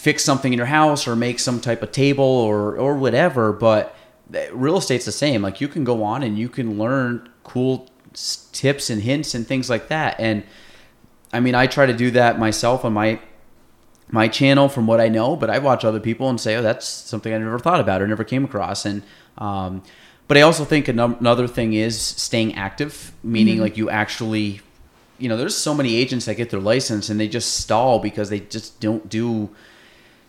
fix 0.01 0.25
something 0.25 0.55
in 0.55 0.57
your 0.57 0.67
house 0.67 1.07
or 1.07 1.15
make 1.15 1.39
some 1.39 1.61
type 1.61 1.83
of 1.83 1.93
table 1.93 2.25
or 2.25 2.75
or 2.79 2.95
whatever 2.97 3.53
but 3.53 3.95
real 4.51 4.79
estate's 4.79 5.05
the 5.05 5.13
same 5.13 5.43
like 5.43 5.61
you 5.61 5.69
can 5.69 5.85
go 5.85 6.03
on 6.03 6.23
and 6.23 6.39
you 6.39 6.49
can 6.49 6.79
learn 6.79 7.29
cool 7.45 7.87
tips 8.51 8.89
and 8.89 9.03
hints 9.03 9.35
and 9.35 9.47
things 9.47 9.69
like 9.69 9.89
that 9.89 10.19
and 10.19 10.43
i 11.35 11.39
mean 11.39 11.55
i 11.55 11.67
try 11.67 11.85
to 11.85 11.93
do 11.93 12.11
that 12.11 12.39
myself 12.39 12.83
on 12.83 12.95
my 12.95 13.21
my 14.09 14.27
channel 14.27 14.71
from 14.71 14.87
what 14.87 15.03
i 15.03 15.09
know 15.09 15.37
but 15.37 15.51
i 15.51 15.59
watch 15.59 15.85
other 15.85 16.01
people 16.01 16.31
and 16.31 16.41
say 16.41 16.57
oh 16.57 16.63
that's 16.63 16.89
something 16.89 17.35
i 17.35 17.37
never 17.37 17.59
thought 17.59 17.79
about 17.79 18.01
or 18.01 18.07
never 18.07 18.25
came 18.25 18.43
across 18.43 18.87
and 18.87 19.03
um, 19.37 19.83
but 20.31 20.37
i 20.37 20.43
also 20.43 20.65
think 20.65 20.87
another 20.87 21.49
thing 21.49 21.73
is 21.73 22.01
staying 22.01 22.55
active 22.55 23.11
meaning 23.25 23.59
like 23.59 23.77
you 23.77 23.91
actually 23.91 24.61
you 25.19 25.29
know 25.29 25.37
there's 25.37 25.57
so 25.57 25.75
many 25.75 25.97
agents 25.97 26.27
that 26.27 26.37
get 26.37 26.51
their 26.51 26.61
license 26.61 27.09
and 27.09 27.19
they 27.19 27.27
just 27.27 27.57
stall 27.57 27.99
because 27.99 28.31
they 28.31 28.39
just 28.39 28.79
don't 28.79 29.09
do 29.09 29.51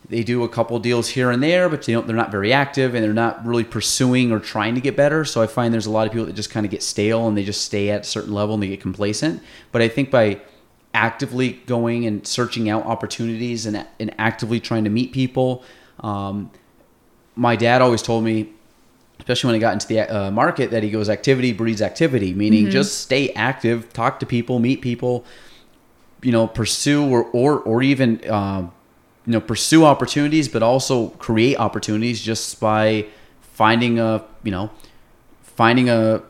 they 0.09 0.23
do 0.23 0.43
a 0.43 0.49
couple 0.49 0.77
deals 0.79 1.09
here 1.09 1.31
and 1.31 1.41
there, 1.43 1.69
but 1.69 1.83
they 1.83 1.93
don't, 1.93 2.07
they're 2.07 2.15
not 2.15 2.31
very 2.31 2.51
active 2.51 2.95
and 2.95 3.03
they're 3.03 3.13
not 3.13 3.45
really 3.45 3.63
pursuing 3.63 4.31
or 4.31 4.39
trying 4.39 4.75
to 4.75 4.81
get 4.81 4.95
better. 4.95 5.23
So 5.23 5.41
I 5.41 5.47
find 5.47 5.73
there's 5.73 5.85
a 5.85 5.91
lot 5.91 6.07
of 6.07 6.11
people 6.11 6.25
that 6.25 6.35
just 6.35 6.49
kind 6.49 6.65
of 6.65 6.71
get 6.71 6.81
stale 6.83 7.27
and 7.27 7.37
they 7.37 7.43
just 7.43 7.61
stay 7.61 7.89
at 7.89 8.01
a 8.01 8.03
certain 8.03 8.33
level 8.33 8.55
and 8.55 8.63
they 8.63 8.67
get 8.67 8.81
complacent. 8.81 9.41
But 9.71 9.81
I 9.81 9.87
think 9.87 10.09
by 10.09 10.41
actively 10.93 11.53
going 11.65 12.05
and 12.05 12.25
searching 12.25 12.69
out 12.69 12.85
opportunities 12.85 13.65
and, 13.65 13.85
and 13.99 14.13
actively 14.17 14.59
trying 14.59 14.83
to 14.83 14.89
meet 14.89 15.13
people, 15.13 15.63
um, 16.01 16.51
my 17.35 17.55
dad 17.55 17.81
always 17.81 18.01
told 18.01 18.23
me, 18.23 18.51
especially 19.21 19.49
when 19.49 19.55
I 19.55 19.59
got 19.59 19.73
into 19.73 19.87
the 19.87 19.99
uh, 20.01 20.31
market, 20.31 20.71
that 20.71 20.83
he 20.83 20.89
goes 20.89 21.09
activity 21.09 21.53
breeds 21.53 21.81
activity, 21.81 22.33
meaning 22.33 22.69
just 22.69 23.01
stay 23.01 23.29
active, 23.33 23.93
talk 23.93 24.19
to 24.19 24.25
people, 24.25 24.59
meet 24.59 24.81
people, 24.81 25.23
you 26.21 26.31
know, 26.31 26.47
pursue 26.47 27.07
or 27.09 27.23
or 27.25 27.59
or 27.59 27.83
even 27.83 28.19
um, 28.29 28.71
you 29.25 29.33
know 29.33 29.41
pursue 29.41 29.85
opportunities, 29.85 30.47
but 30.47 30.63
also 30.63 31.09
create 31.09 31.57
opportunities 31.57 32.21
just 32.21 32.59
by 32.59 33.05
finding 33.41 33.99
a 33.99 34.25
you 34.43 34.51
know 34.51 34.71
finding 35.43 35.89
a 35.89 36.23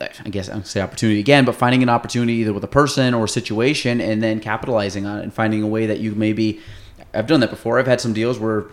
I 0.00 0.30
guess 0.30 0.48
I'm 0.48 0.54
gonna 0.54 0.64
say 0.64 0.80
opportunity 0.80 1.20
again, 1.20 1.44
but 1.44 1.54
finding 1.54 1.82
an 1.84 1.88
opportunity 1.88 2.34
either 2.34 2.52
with 2.52 2.64
a 2.64 2.68
person 2.68 3.14
or 3.14 3.24
a 3.24 3.28
situation 3.28 4.00
and 4.00 4.20
then 4.20 4.40
capitalizing 4.40 5.06
on 5.06 5.20
it 5.20 5.22
and 5.22 5.32
finding 5.32 5.62
a 5.62 5.68
way 5.68 5.86
that 5.86 6.00
you 6.00 6.16
maybe 6.16 6.60
I've 7.14 7.28
done 7.28 7.40
that 7.40 7.50
before. 7.50 7.78
I've 7.78 7.86
had 7.86 8.00
some 8.00 8.12
deals 8.12 8.38
where 8.38 8.66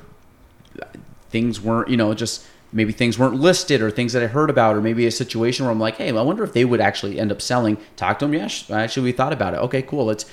things 1.30 1.62
weren't, 1.62 1.90
you 1.90 1.98
know, 1.98 2.14
just 2.14 2.46
maybe 2.72 2.92
things 2.92 3.18
weren't 3.18 3.36
listed 3.36 3.82
or 3.82 3.90
things 3.90 4.14
that 4.14 4.22
I 4.24 4.28
heard 4.28 4.50
about 4.50 4.76
or 4.76 4.82
maybe 4.82 5.06
a 5.08 5.12
situation 5.12 5.66
where 5.66 5.72
I'm 5.72 5.80
like, 5.80 5.96
hey, 5.98 6.10
I 6.16 6.22
wonder 6.22 6.44
if 6.44 6.54
they 6.54 6.66
would 6.66 6.80
actually 6.82 7.20
end 7.20 7.32
up 7.32 7.42
selling. 7.42 7.78
Talk 7.96 8.20
to 8.20 8.26
them. 8.26 8.34
Yeah, 8.34 8.50
actually, 8.72 9.04
we 9.04 9.12
thought 9.12 9.34
about 9.34 9.54
it. 9.54 9.58
Okay, 9.58 9.82
cool. 9.82 10.06
Let's 10.06 10.26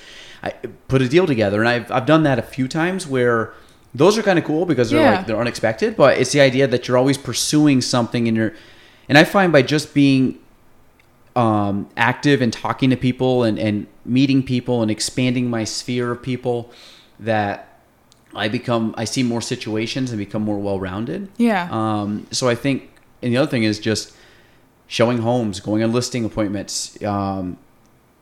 I 0.43 0.51
put 0.87 1.01
a 1.01 1.09
deal 1.09 1.25
together. 1.25 1.59
And 1.59 1.67
I've, 1.67 1.91
I've 1.91 2.05
done 2.05 2.23
that 2.23 2.37
a 2.37 2.43
few 2.43 2.67
times 2.67 3.07
where 3.07 3.53
those 3.95 4.17
are 4.17 4.21
kind 4.23 4.37
of 4.37 4.45
cool 4.45 4.65
because 4.65 4.91
they're 4.91 5.01
Yeah. 5.01 5.17
like 5.17 5.25
they're 5.27 5.39
unexpected, 5.39 5.95
but 5.97 6.17
it's 6.19 6.31
the 6.31 6.41
idea 6.41 6.67
that 6.67 6.87
you're 6.87 6.97
always 6.97 7.17
pursuing 7.17 7.81
something 7.81 8.27
and 8.27 8.37
you're 8.37 8.53
and 9.09 9.17
I 9.17 9.23
find 9.23 9.51
by 9.51 9.61
just 9.61 9.93
being 9.93 10.37
um, 11.35 11.89
active 11.95 12.41
and 12.41 12.51
talking 12.51 12.89
to 12.89 12.97
people 12.97 13.43
and, 13.43 13.57
and 13.59 13.87
meeting 14.05 14.43
people 14.43 14.81
and 14.81 14.89
expanding 14.91 15.49
my 15.49 15.63
sphere 15.63 16.11
of 16.11 16.21
people 16.21 16.71
that 17.19 17.66
I 18.33 18.47
become 18.47 18.93
I 18.97 19.05
see 19.05 19.23
more 19.23 19.41
situations 19.41 20.11
and 20.11 20.19
become 20.19 20.41
more 20.43 20.59
well 20.59 20.79
rounded. 20.79 21.29
Yeah. 21.37 21.67
Um, 21.71 22.27
so 22.31 22.47
I 22.47 22.55
think 22.55 22.91
and 23.21 23.33
the 23.33 23.37
other 23.37 23.49
thing 23.49 23.63
is 23.63 23.79
just 23.79 24.13
showing 24.87 25.19
homes, 25.19 25.59
going 25.59 25.83
on 25.83 25.91
listing 25.91 26.23
appointments, 26.23 27.01
um, 27.03 27.57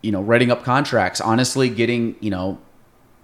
you 0.02 0.12
know, 0.12 0.22
writing 0.22 0.52
up 0.52 0.64
contracts, 0.64 1.22
honestly 1.22 1.70
getting, 1.70 2.16
you 2.20 2.30
know, 2.30 2.58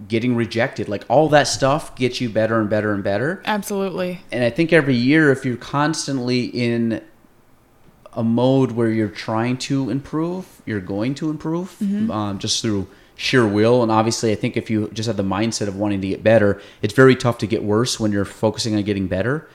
getting 0.06 0.36
rejected. 0.36 0.88
Like 0.88 1.04
all 1.08 1.28
that 1.30 1.44
stuff 1.48 1.94
gets 1.96 2.20
you 2.20 2.28
better 2.28 2.60
and 2.60 2.68
better 2.68 2.92
and 2.92 3.02
better 3.02 3.42
Absolutely. 3.44 4.20
and 4.30 4.44
I 4.44 4.50
think 4.50 4.72
every 4.72 4.96
year, 4.96 5.30
if 5.30 5.44
you're 5.44 5.56
constantly 5.56 6.44
in 6.44 7.02
a 8.14 8.22
mode 8.22 8.72
where 8.72 8.90
you're 8.90 9.08
trying 9.08 9.56
to 9.56 9.88
improve, 9.88 10.60
you're 10.66 10.80
going 10.80 11.14
to 11.14 11.30
improve 11.30 11.80
um, 12.10 12.38
just 12.38 12.60
through 12.60 12.86
sheer 13.16 13.46
will. 13.46 13.82
And 13.82 13.90
obviously, 13.90 14.32
I 14.32 14.34
think 14.34 14.56
if 14.56 14.70
you 14.70 14.88
just 14.92 15.06
have 15.06 15.16
the 15.16 15.22
mindset 15.22 15.68
of 15.68 15.76
wanting 15.76 16.00
to 16.00 16.08
get 16.08 16.22
better, 16.22 16.60
it's 16.80 16.94
very 16.94 17.16
tough 17.16 17.38
to 17.38 17.46
get 17.46 17.62
worse 17.62 18.00
when 18.00 18.12
you're 18.12 18.24
focusing 18.24 18.74
on 18.74 18.82
getting 18.82 19.06
better. 19.06 19.48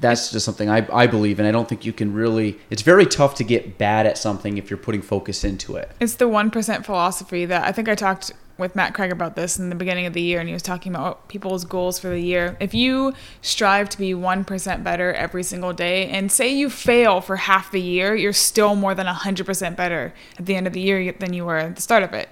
That's 0.00 0.30
just 0.30 0.44
something 0.44 0.68
I, 0.68 0.86
I 0.92 1.06
believe, 1.06 1.38
and 1.38 1.48
I 1.48 1.52
don't 1.52 1.68
think 1.68 1.86
you 1.86 1.92
can 1.92 2.12
really. 2.12 2.58
It's 2.68 2.82
very 2.82 3.06
tough 3.06 3.36
to 3.36 3.44
get 3.44 3.78
bad 3.78 4.06
at 4.06 4.18
something 4.18 4.58
if 4.58 4.68
you're 4.68 4.76
putting 4.76 5.02
focus 5.02 5.44
into 5.44 5.76
it. 5.76 5.90
It's 6.00 6.16
the 6.16 6.28
1% 6.28 6.84
philosophy 6.84 7.46
that 7.46 7.64
I 7.64 7.72
think 7.72 7.88
I 7.88 7.94
talked 7.94 8.32
with 8.56 8.76
Matt 8.76 8.94
Craig 8.94 9.10
about 9.10 9.34
this 9.34 9.58
in 9.58 9.68
the 9.68 9.74
beginning 9.74 10.06
of 10.06 10.12
the 10.12 10.20
year, 10.22 10.38
and 10.38 10.48
he 10.48 10.52
was 10.52 10.62
talking 10.62 10.94
about 10.94 11.26
people's 11.28 11.64
goals 11.64 11.98
for 11.98 12.08
the 12.08 12.20
year. 12.20 12.56
If 12.60 12.72
you 12.72 13.12
strive 13.42 13.88
to 13.90 13.98
be 13.98 14.14
1% 14.14 14.84
better 14.84 15.12
every 15.12 15.42
single 15.42 15.72
day, 15.72 16.08
and 16.08 16.30
say 16.30 16.54
you 16.54 16.70
fail 16.70 17.20
for 17.20 17.36
half 17.36 17.72
the 17.72 17.80
year, 17.80 18.14
you're 18.14 18.32
still 18.32 18.76
more 18.76 18.94
than 18.94 19.06
100% 19.06 19.76
better 19.76 20.14
at 20.38 20.46
the 20.46 20.54
end 20.54 20.66
of 20.66 20.72
the 20.72 20.80
year 20.80 21.12
than 21.12 21.32
you 21.32 21.44
were 21.44 21.56
at 21.58 21.74
the 21.76 21.82
start 21.82 22.02
of 22.04 22.12
it. 22.12 22.28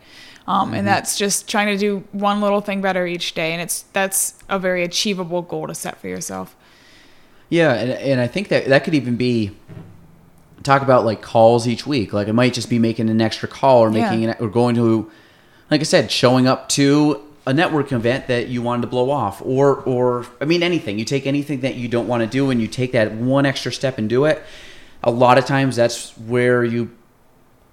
Um, 0.47 0.75
And 0.75 0.87
that's 0.87 1.17
just 1.17 1.49
trying 1.49 1.69
to 1.69 1.77
do 1.77 2.05
one 2.13 2.41
little 2.41 2.61
thing 2.61 2.81
better 2.81 3.07
each 3.07 3.35
day, 3.35 3.53
and 3.53 3.61
it's 3.63 3.83
that's 3.93 4.35
a 4.49 4.59
very 4.59 4.83
achievable 4.83 5.43
goal 5.43 5.67
to 5.69 5.75
set 5.75 5.99
for 6.01 6.09
yourself. 6.09 6.57
Yeah, 7.49 7.75
and, 7.75 7.91
and 7.93 8.21
I 8.21 8.27
think 8.27 8.49
that 8.49 8.67
that 8.67 8.83
could 8.85 8.95
even 8.95 9.17
be 9.17 9.51
talk 10.63 10.83
about 10.83 11.05
like 11.05 11.21
calls 11.23 11.67
each 11.69 11.87
week. 11.87 12.13
Like 12.13 12.29
it 12.29 12.33
might 12.33 12.55
just 12.55 12.71
be 12.71 12.79
making 12.79 13.11
an 13.11 13.21
extra 13.21 13.49
call 13.49 13.81
or 13.81 13.91
making 13.91 14.23
Yeah. 14.23 14.31
an, 14.31 14.37
or 14.41 14.49
going 14.49 14.75
to, 14.77 15.11
like 15.73 15.81
I 15.81 15.85
said, 15.85 16.11
showing 16.13 16.47
up 16.47 16.69
to 16.71 17.21
a 17.47 17.53
network 17.53 17.91
event 17.91 18.29
that 18.29 18.49
you 18.49 18.63
wanted 18.63 18.83
to 18.83 18.87
blow 18.87 19.11
off, 19.11 19.43
or 19.43 19.77
or 19.83 20.27
I 20.41 20.45
mean 20.45 20.63
anything. 20.63 20.99
You 20.99 21.05
take 21.05 21.27
anything 21.27 21.61
that 21.61 21.75
you 21.75 21.89
don't 21.89 22.07
want 22.07 22.23
to 22.23 22.29
do 22.29 22.51
and 22.51 22.61
you 22.61 22.69
take 22.69 22.93
that 22.93 23.13
one 23.13 23.45
extra 23.47 23.73
step 23.73 23.99
and 23.99 24.09
do 24.09 24.27
it. 24.27 24.43
A 25.03 25.11
lot 25.11 25.39
of 25.39 25.47
times 25.47 25.75
that's 25.75 26.17
where 26.19 26.63
you 26.63 26.91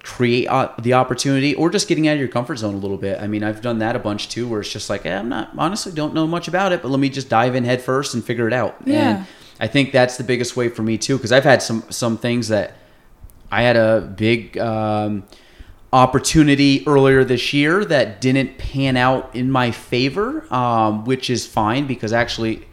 create 0.02 0.48
the 0.78 0.94
opportunity 0.94 1.54
or 1.54 1.68
just 1.68 1.86
getting 1.86 2.08
out 2.08 2.14
of 2.14 2.18
your 2.18 2.28
comfort 2.28 2.56
zone 2.56 2.74
a 2.74 2.78
little 2.78 2.96
bit. 2.96 3.20
I 3.20 3.26
mean, 3.26 3.44
I've 3.44 3.60
done 3.60 3.78
that 3.80 3.94
a 3.94 3.98
bunch 3.98 4.30
too, 4.30 4.48
where 4.48 4.60
it's 4.60 4.72
just 4.72 4.88
like, 4.88 5.04
eh, 5.04 5.16
I'm 5.16 5.28
not 5.28 5.50
honestly 5.56 5.92
don't 5.92 6.14
know 6.14 6.26
much 6.26 6.48
about 6.48 6.72
it, 6.72 6.82
but 6.82 6.90
let 6.90 6.98
me 6.98 7.10
just 7.10 7.28
dive 7.28 7.54
in 7.54 7.64
head 7.64 7.82
first 7.82 8.14
and 8.14 8.24
figure 8.24 8.48
it 8.48 8.54
out. 8.54 8.76
Yeah. 8.84 9.18
And 9.18 9.26
I 9.60 9.66
think 9.66 9.92
that's 9.92 10.16
the 10.16 10.24
biggest 10.24 10.56
way 10.56 10.70
for 10.70 10.82
me 10.82 10.96
too, 10.96 11.16
because 11.16 11.32
I've 11.32 11.44
had 11.44 11.62
some 11.62 11.84
some 11.90 12.16
things 12.16 12.48
that 12.48 12.72
I 13.52 13.62
had 13.62 13.76
a 13.76 14.00
big 14.00 14.56
um, 14.58 15.24
opportunity 15.92 16.86
earlier 16.86 17.24
this 17.24 17.52
year 17.52 17.84
that 17.84 18.20
didn't 18.20 18.58
pan 18.58 18.96
out 18.96 19.34
in 19.34 19.50
my 19.50 19.70
favor, 19.70 20.46
um, 20.54 21.04
which 21.04 21.30
is 21.30 21.46
fine 21.46 21.86
because 21.86 22.12
actually 22.12 22.66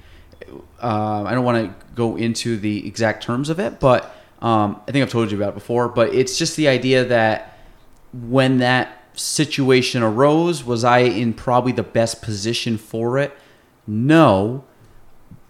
uh, 0.81 1.23
I 1.23 1.33
don't 1.33 1.43
want 1.43 1.65
to 1.79 1.85
go 1.95 2.15
into 2.15 2.57
the 2.57 2.85
exact 2.87 3.23
terms 3.23 3.49
of 3.49 3.59
it, 3.59 3.79
but 3.79 4.13
um, 4.41 4.79
I 4.87 4.91
think 4.91 5.01
I've 5.03 5.11
told 5.11 5.31
you 5.31 5.37
about 5.37 5.49
it 5.49 5.55
before. 5.55 5.89
But 5.89 6.13
it's 6.13 6.37
just 6.37 6.55
the 6.55 6.67
idea 6.67 7.05
that 7.05 7.57
when 8.13 8.59
that 8.59 9.01
situation 9.15 10.03
arose, 10.03 10.63
was 10.63 10.83
I 10.83 10.99
in 10.99 11.33
probably 11.33 11.71
the 11.71 11.81
best 11.83 12.21
position 12.21 12.77
for 12.77 13.17
it? 13.17 13.35
No, 13.87 14.63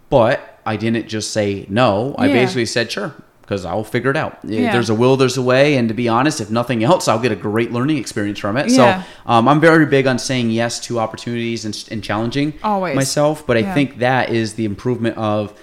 but 0.10 0.60
I 0.66 0.78
didn't 0.78 1.10
just 1.10 1.32
say 1.32 1.66
no. 1.68 2.16
I 2.18 2.28
Yeah. 2.28 2.34
basically 2.34 2.66
said 2.66 2.90
sure 2.92 3.14
because 3.48 3.64
I'll 3.64 3.86
figure 3.86 4.12
it 4.12 4.18
out. 4.18 4.40
Yeah. 4.44 4.74
there's 4.74 4.90
a 4.90 4.94
will, 4.94 5.16
there's 5.16 5.38
a 5.38 5.42
way. 5.42 5.78
And 5.78 5.88
to 5.88 5.94
be 5.94 6.10
honest, 6.10 6.42
if 6.42 6.52
nothing 6.52 6.84
else, 6.84 7.08
I'll 7.08 7.18
get 7.18 7.32
a 7.32 7.36
great 7.36 7.72
learning 7.72 7.96
experience 7.96 8.40
from 8.40 8.58
it. 8.58 8.70
Yeah. 8.70 9.04
So 9.04 9.08
um, 9.26 9.48
I'm 9.48 9.62
very 9.62 9.86
big 9.86 10.06
on 10.06 10.20
saying 10.20 10.50
yes 10.52 10.82
to 10.82 11.00
opportunities 11.00 11.64
and, 11.64 11.88
and 11.90 12.04
challenging 12.04 12.56
Always. 12.62 12.94
myself. 12.94 13.48
But 13.48 13.56
I 13.56 13.62
Yeah. 13.62 13.74
think 13.74 14.00
that 14.00 14.30
is 14.32 14.56
the 14.56 14.66
improvement 14.66 15.18
of. 15.18 15.58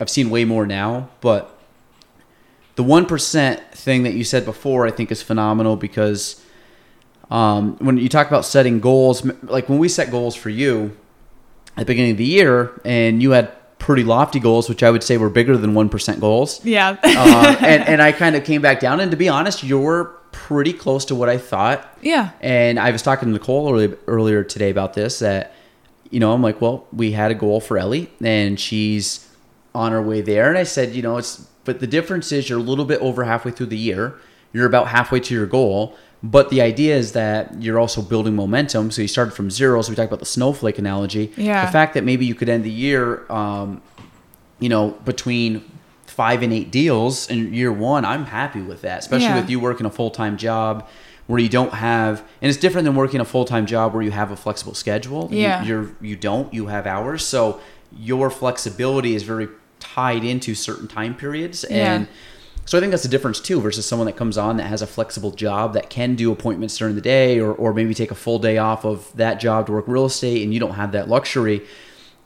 I've 0.00 0.08
seen 0.08 0.30
way 0.30 0.44
more 0.46 0.64
now, 0.64 1.10
but 1.20 1.54
the 2.76 2.82
one 2.84 3.04
percent 3.04 3.60
thing 3.72 4.04
that 4.04 4.14
you 4.14 4.24
said 4.24 4.44
before, 4.46 4.86
I 4.86 4.90
think, 4.90 5.10
is 5.12 5.20
phenomenal 5.20 5.76
because 5.76 6.40
um, 7.30 7.76
when 7.78 7.98
you 7.98 8.08
talk 8.08 8.26
about 8.28 8.44
setting 8.46 8.80
goals, 8.80 9.22
like 9.42 9.68
when 9.68 9.78
we 9.78 9.88
set 9.88 10.10
goals 10.10 10.34
for 10.34 10.48
you 10.48 10.96
at 11.76 11.80
the 11.80 11.84
beginning 11.86 12.12
of 12.12 12.16
the 12.18 12.24
year, 12.24 12.80
and 12.86 13.20
you 13.22 13.32
had 13.32 13.52
pretty 13.88 14.04
lofty 14.04 14.38
goals, 14.38 14.68
which 14.68 14.82
I 14.82 14.90
would 14.90 15.02
say 15.02 15.16
were 15.16 15.30
bigger 15.30 15.56
than 15.56 15.72
one 15.72 15.88
percent 15.88 16.20
goals. 16.20 16.62
Yeah. 16.62 16.98
uh, 17.02 17.56
and, 17.60 17.88
and 17.88 18.02
I 18.02 18.12
kind 18.12 18.36
of 18.36 18.44
came 18.44 18.60
back 18.60 18.80
down, 18.80 19.00
and 19.00 19.10
to 19.12 19.16
be 19.16 19.30
honest, 19.30 19.64
you're 19.64 20.04
pretty 20.30 20.74
close 20.74 21.06
to 21.06 21.14
what 21.14 21.30
I 21.30 21.38
thought. 21.38 21.88
yeah. 22.02 22.32
And 22.42 22.78
I 22.78 22.90
was 22.90 23.00
talking 23.00 23.28
to 23.28 23.32
Nicole 23.32 23.72
earlier, 23.72 23.96
earlier 24.06 24.44
today 24.44 24.68
about 24.68 24.92
this. 24.92 25.20
That 25.20 25.54
you 26.10 26.20
know, 26.20 26.34
I'm 26.34 26.42
like, 26.42 26.60
well, 26.60 26.86
we 26.92 27.12
had 27.12 27.30
a 27.30 27.34
goal 27.34 27.62
for 27.62 27.78
Ellie, 27.78 28.12
and 28.22 28.60
she's 28.60 29.26
on 29.74 29.92
her 29.92 30.02
way 30.02 30.20
there. 30.20 30.50
And 30.50 30.58
I 30.58 30.64
said, 30.64 30.94
you 30.94 31.00
know, 31.00 31.16
it's 31.16 31.48
but 31.64 31.80
the 31.80 31.86
difference 31.86 32.30
is 32.30 32.50
you're 32.50 32.58
a 32.58 32.62
little 32.62 32.84
bit 32.84 33.00
over 33.00 33.24
halfway 33.24 33.52
through 33.52 33.66
the 33.66 33.78
year. 33.78 34.18
You're 34.52 34.66
about 34.66 34.88
halfway 34.88 35.20
to 35.20 35.34
your 35.34 35.46
goal. 35.46 35.96
But 36.22 36.50
the 36.50 36.60
idea 36.62 36.96
is 36.96 37.12
that 37.12 37.62
you're 37.62 37.78
also 37.78 38.02
building 38.02 38.34
momentum. 38.34 38.90
So 38.90 39.02
you 39.02 39.08
started 39.08 39.32
from 39.32 39.50
zero. 39.50 39.80
So 39.82 39.90
we 39.90 39.96
talked 39.96 40.08
about 40.08 40.18
the 40.18 40.26
snowflake 40.26 40.78
analogy. 40.78 41.32
Yeah. 41.36 41.64
The 41.66 41.70
fact 41.72 41.94
that 41.94 42.02
maybe 42.04 42.26
you 42.26 42.34
could 42.34 42.48
end 42.48 42.64
the 42.64 42.70
year, 42.70 43.30
um, 43.30 43.80
you 44.58 44.68
know, 44.68 44.90
between 45.04 45.62
five 46.06 46.42
and 46.42 46.52
eight 46.52 46.72
deals 46.72 47.30
in 47.30 47.54
year 47.54 47.72
one, 47.72 48.04
I'm 48.04 48.24
happy 48.24 48.60
with 48.60 48.82
that. 48.82 48.98
Especially 48.98 49.26
Yeah. 49.26 49.40
with 49.40 49.48
you 49.48 49.60
working 49.60 49.86
a 49.86 49.90
full 49.90 50.10
time 50.10 50.36
job 50.36 50.88
where 51.28 51.38
you 51.38 51.48
don't 51.48 51.74
have, 51.74 52.22
and 52.42 52.48
it's 52.48 52.58
different 52.58 52.84
than 52.86 52.96
working 52.96 53.20
a 53.20 53.24
full 53.24 53.44
time 53.44 53.66
job 53.66 53.94
where 53.94 54.02
you 54.02 54.10
have 54.10 54.32
a 54.32 54.36
flexible 54.36 54.74
schedule. 54.74 55.28
You- 55.30 55.38
Yeah. 55.38 55.62
you're 55.62 55.90
you 56.00 56.16
don't. 56.16 56.52
You 56.52 56.66
have 56.66 56.84
hours. 56.86 57.24
So 57.24 57.60
your 57.96 58.28
flexibility 58.28 59.14
is 59.14 59.22
very 59.22 59.46
tied 59.78 60.24
into 60.24 60.56
certain 60.56 60.88
time 60.88 61.14
periods 61.14 61.64
Yeah. 61.70 61.76
and. 61.94 62.08
So 62.68 62.76
I 62.76 62.82
think 62.82 62.90
that's 62.90 63.02
the 63.02 63.08
difference 63.08 63.40
too 63.40 63.62
versus 63.62 63.86
someone 63.86 64.04
that 64.04 64.16
comes 64.18 64.36
on 64.36 64.58
that 64.58 64.66
has 64.66 64.82
a 64.82 64.86
flexible 64.86 65.30
job 65.30 65.72
that 65.72 65.88
can 65.88 66.16
do 66.16 66.30
appointments 66.30 66.76
during 66.76 66.96
the 66.96 67.00
day 67.00 67.40
or, 67.40 67.50
or 67.54 67.72
maybe 67.72 67.94
take 67.94 68.10
a 68.10 68.14
full 68.14 68.38
day 68.38 68.58
off 68.58 68.84
of 68.84 69.10
that 69.16 69.40
job 69.40 69.64
to 69.68 69.72
work 69.72 69.88
real 69.88 70.04
estate 70.04 70.42
and 70.42 70.52
you 70.52 70.60
don't 70.60 70.74
have 70.74 70.92
that 70.92 71.08
luxury. 71.08 71.62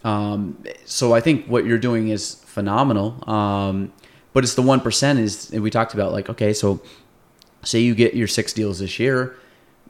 Um, 0.02 0.60
so 0.84 1.14
I 1.14 1.20
think 1.20 1.46
what 1.46 1.64
you're 1.64 1.78
doing 1.78 2.08
is 2.08 2.34
phenomenal. 2.44 3.22
Um, 3.30 3.92
but 4.32 4.42
it's 4.42 4.56
the 4.56 4.62
one 4.62 4.80
percent 4.80 5.20
is 5.20 5.48
we 5.52 5.70
talked 5.70 5.94
about 5.94 6.10
like 6.10 6.28
okay, 6.28 6.52
so 6.52 6.82
say 7.62 7.78
you 7.78 7.94
get 7.94 8.14
your 8.14 8.26
six 8.26 8.52
deals 8.52 8.80
this 8.80 8.98
year. 8.98 9.36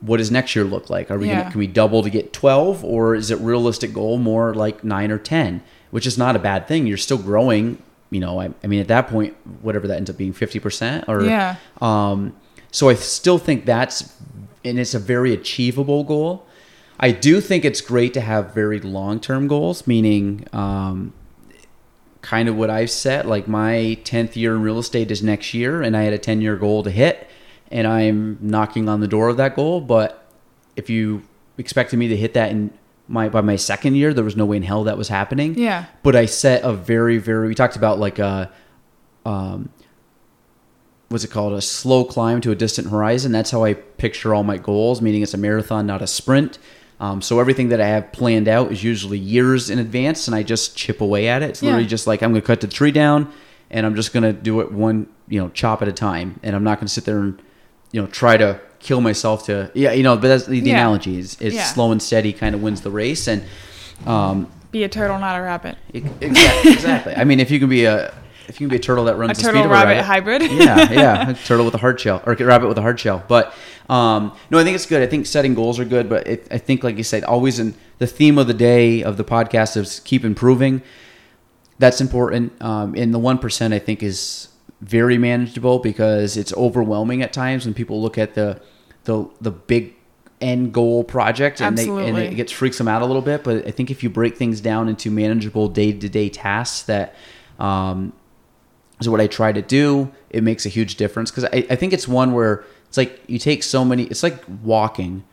What 0.02 0.18
does 0.18 0.30
next 0.30 0.54
year 0.54 0.66
look 0.66 0.90
like? 0.90 1.11
Are 1.11 1.16
we 1.16 1.28
Yeah. 1.28 1.38
gonna, 1.38 1.50
can 1.52 1.61
we 1.61 1.66
double 1.66 2.02
to 2.02 2.11
get 2.11 2.35
twelve, 2.35 2.85
or 2.85 3.14
is 3.14 3.30
it 3.30 3.38
realistic 3.38 3.94
goal 3.94 4.18
more 4.18 4.52
like 4.52 4.85
nine 4.85 5.11
or 5.11 5.18
ten? 5.18 5.62
Which 5.90 6.06
is 6.06 6.18
not 6.18 6.37
a 6.37 6.38
bad 6.38 6.68
thing. 6.68 6.87
You're 6.87 6.99
still 6.99 7.16
growing. 7.16 7.82
You 8.12 8.21
know, 8.21 8.40
I, 8.40 8.50
I 8.62 8.66
mean, 8.66 8.81
at 8.81 8.88
that 8.88 9.09
point, 9.09 9.35
whatever 9.62 9.88
that 9.88 9.97
ends 9.97 10.11
up 10.11 10.16
being, 10.16 10.33
fifty 10.33 10.59
percent, 10.61 11.07
or 11.09 11.23
Yeah. 11.25 11.57
um, 11.81 12.35
so 12.71 12.88
I 12.88 12.95
still 12.95 13.38
think 13.38 13.64
that's, 13.66 14.14
and 14.64 14.78
it's 14.78 14.95
a 14.95 14.99
very 14.99 15.33
achievable 15.33 16.04
goal. 16.04 16.47
I 17.00 17.11
do 17.11 17.40
think 17.40 17.64
it's 17.64 17.81
great 17.81 18.14
to 18.14 18.21
have 18.21 18.54
very 18.54 18.81
long 18.81 19.19
term 19.19 19.49
goals, 19.49 19.87
meaning 19.87 20.47
um, 20.52 21.12
kind 22.21 22.49
of 22.49 22.57
what 22.57 22.71
I've 22.71 22.90
set. 22.90 23.26
Like 23.26 23.49
my 23.49 23.99
10th 24.04 24.37
year 24.37 24.54
in 24.54 24.62
real 24.62 24.78
estate 24.78 25.11
is 25.11 25.23
next 25.23 25.52
year, 25.54 25.83
and 25.83 25.97
I 25.97 26.02
had 26.02 26.12
a 26.12 26.19
10 26.19 26.40
year 26.40 26.57
goal 26.57 26.83
to 26.85 26.90
hit, 26.90 27.28
and 27.71 27.87
I'm 27.87 28.38
knocking 28.40 28.88
on 28.88 29.00
the 29.00 29.09
door 29.09 29.28
of 29.28 29.37
that 29.38 29.57
goal. 29.57 29.81
But 29.81 30.25
if 30.76 30.88
you 30.88 31.23
expected 31.59 31.99
me 31.99 32.09
to 32.09 32.16
hit 32.16 32.35
that 32.35 32.50
in 32.50 32.73
my 33.09 33.28
by 33.28 33.40
my 33.40 33.56
second 33.56 33.94
year, 33.97 34.14
there 34.14 34.25
was 34.25 34.37
no 34.37 34.47
way 34.47 34.56
in 34.56 34.62
hell 34.62 34.85
that 34.85 34.97
was 34.99 35.09
happening. 35.09 35.56
Yeah. 35.59 35.87
But 36.02 36.16
I 36.16 36.26
set 36.26 36.62
a 36.64 36.73
very 36.73 37.18
very. 37.18 37.49
We 37.49 37.54
talked 37.54 37.76
about 37.76 37.99
like 37.99 38.18
a, 38.18 38.50
um, 39.25 39.71
what's 41.09 41.25
it 41.25 41.30
called? 41.30 41.52
A 41.52 41.61
slow 41.61 42.04
climb 42.04 42.40
to 42.42 42.50
a 42.50 42.54
distant 42.54 42.88
horizon. 42.90 43.32
That's 43.32 43.50
how 43.50 43.64
I 43.64 43.75
picture 43.75 44.35
all 44.35 44.44
my 44.44 44.56
goals. 44.59 45.02
Meaning 45.02 45.23
it's 45.23 45.35
a 45.35 45.38
marathon, 45.38 45.87
not 45.87 46.02
a 46.02 46.06
sprint. 46.06 46.59
Um, 47.00 47.21
so 47.21 47.40
everything 47.40 47.71
that 47.71 47.80
I 47.80 47.87
have 47.88 48.12
planned 48.12 48.47
out 48.47 48.71
is 48.71 48.85
usually 48.85 49.18
years 49.18 49.71
in 49.71 49.80
advance, 49.80 50.28
and 50.28 50.37
I 50.37 50.44
just 50.44 50.76
chip 50.76 51.00
away 51.00 51.28
at 51.28 51.42
it. 51.42 51.50
It's 51.50 51.62
literally 51.62 51.82
Yeah. 51.82 51.88
just 51.88 52.06
like 52.06 52.23
I'm 52.23 52.30
going 52.30 52.40
to 52.42 52.47
cut 52.47 52.61
the 52.61 52.68
tree 52.68 52.92
down, 52.92 53.32
and 53.71 53.85
I'm 53.85 53.97
just 53.97 54.12
going 54.12 54.23
to 54.23 54.32
do 54.32 54.61
it 54.61 54.71
one, 54.71 55.09
you 55.28 55.40
know, 55.40 55.49
chop 55.49 55.82
at 55.82 55.88
a 55.88 55.92
time, 55.92 56.38
and 56.44 56.54
I'm 56.54 56.62
not 56.62 56.78
going 56.78 56.87
to 56.87 56.92
sit 56.92 57.04
there 57.04 57.18
and, 57.18 57.42
you 57.92 58.00
know, 58.00 58.06
try 58.08 58.37
to 58.37 58.61
kill 58.80 59.00
myself 59.00 59.46
to, 59.46 59.70
yeah, 59.75 59.92
you 59.92 60.02
know. 60.02 60.16
But 60.16 60.28
that's 60.28 60.46
the, 60.46 60.61
the 60.61 60.70
Yeah. 60.70 60.76
analogy 60.78 61.18
is 61.18 61.37
it's 61.40 61.54
Yeah. 61.54 61.64
slow 61.64 61.92
and 61.92 62.02
steady 62.02 62.32
kind 62.32 62.54
of 62.54 62.62
wins 62.62 62.80
the 62.80 62.90
race, 62.90 63.28
and 63.28 63.44
um, 64.06 64.49
Be 64.72 64.82
a 64.84 64.88
turtle, 64.88 65.18
not 65.18 65.38
a 65.38 65.42
rabbit. 65.42 65.76
exactly, 65.92 66.72
exactly. 66.72 67.14
I 67.14 67.25
mean, 67.25 67.38
if 67.40 67.50
you 67.50 67.58
can 67.61 67.68
be 67.68 67.84
a 67.84 68.12
if 68.49 68.61
you 68.61 68.66
can 68.66 68.70
be 68.70 68.76
a 68.76 68.80
turtle 68.80 69.04
that 69.04 69.16
runs 69.16 69.30
A 69.32 69.34
the 69.37 69.42
turtle 69.42 69.61
speed 69.62 69.64
of 69.66 69.70
a 69.70 69.75
rabbit 69.75 69.88
rabbit, 69.92 70.04
hybrid. 70.04 70.42
yeah, 70.50 70.90
yeah, 70.92 71.30
a 71.30 71.34
turtle 71.34 71.64
with 71.64 71.75
a 71.75 71.78
hard 71.78 72.00
shell 72.00 72.22
or 72.26 72.32
a 72.32 72.44
rabbit 72.44 72.66
with 72.68 72.76
a 72.76 72.82
hard 72.82 72.99
shell. 72.99 73.22
But 73.28 73.54
um, 73.88 74.32
no, 74.50 74.58
I 74.58 74.64
think 74.64 74.75
it's 74.75 74.87
good. 74.87 75.00
I 75.02 75.06
think 75.06 75.26
setting 75.26 75.54
goals 75.54 75.78
are 75.78 75.84
good, 75.84 76.08
but 76.08 76.26
it, 76.26 76.49
I 76.50 76.58
think, 76.58 76.82
like 76.82 76.96
you 76.96 77.04
said, 77.04 77.22
always 77.25 77.58
in 77.61 77.75
the 77.99 78.06
theme 78.06 78.38
of 78.38 78.46
the 78.49 78.54
day 78.54 79.02
of 79.02 79.16
the 79.16 79.25
podcast 79.25 79.76
is 79.76 80.00
keep 80.00 80.25
improving. 80.25 80.82
That's 81.78 82.00
important. 82.00 82.52
Um, 82.61 82.94
and 82.96 83.12
the 83.14 83.18
one 83.18 83.38
percent 83.38 83.72
I 83.75 83.78
think 83.78 84.02
is 84.02 84.49
very 84.82 85.16
manageable 85.16 85.78
because 85.78 86.36
it's 86.36 86.52
overwhelming 86.54 87.22
at 87.22 87.32
times 87.32 87.64
when 87.64 87.72
people 87.72 88.02
look 88.02 88.18
at 88.18 88.34
the 88.34 88.60
the 89.04 89.28
the 89.40 89.50
big 89.50 89.94
end 90.40 90.74
goal 90.74 91.04
project 91.04 91.60
and 91.60 91.78
they 91.78 91.88
and 91.88 92.18
it 92.18 92.34
gets 92.34 92.50
freaks 92.50 92.78
them 92.78 92.88
out 92.88 93.00
a 93.00 93.06
little 93.06 93.22
bit. 93.22 93.44
But 93.44 93.66
I 93.66 93.70
think 93.70 93.90
if 93.90 94.02
you 94.02 94.10
break 94.10 94.36
things 94.36 94.60
down 94.60 94.88
into 94.88 95.10
manageable 95.10 95.68
day 95.68 95.92
to 95.92 96.08
day 96.08 96.28
tasks 96.28 96.82
that 96.82 97.14
um, 97.58 98.12
is 99.00 99.08
what 99.08 99.20
I 99.20 99.26
try 99.26 99.52
to 99.52 99.62
do. 99.62 100.10
It 100.30 100.42
makes 100.42 100.66
a 100.66 100.68
huge 100.68 100.96
difference 100.96 101.30
because 101.30 101.44
I, 101.44 101.66
I 101.70 101.76
think 101.76 101.92
it's 101.92 102.08
one 102.08 102.32
where 102.32 102.64
it's 102.88 102.96
like 102.96 103.20
you 103.26 103.38
take 103.38 103.62
so 103.62 103.84
many. 103.84 104.04
It's 104.04 104.22
like 104.22 104.42
walking 104.62 105.24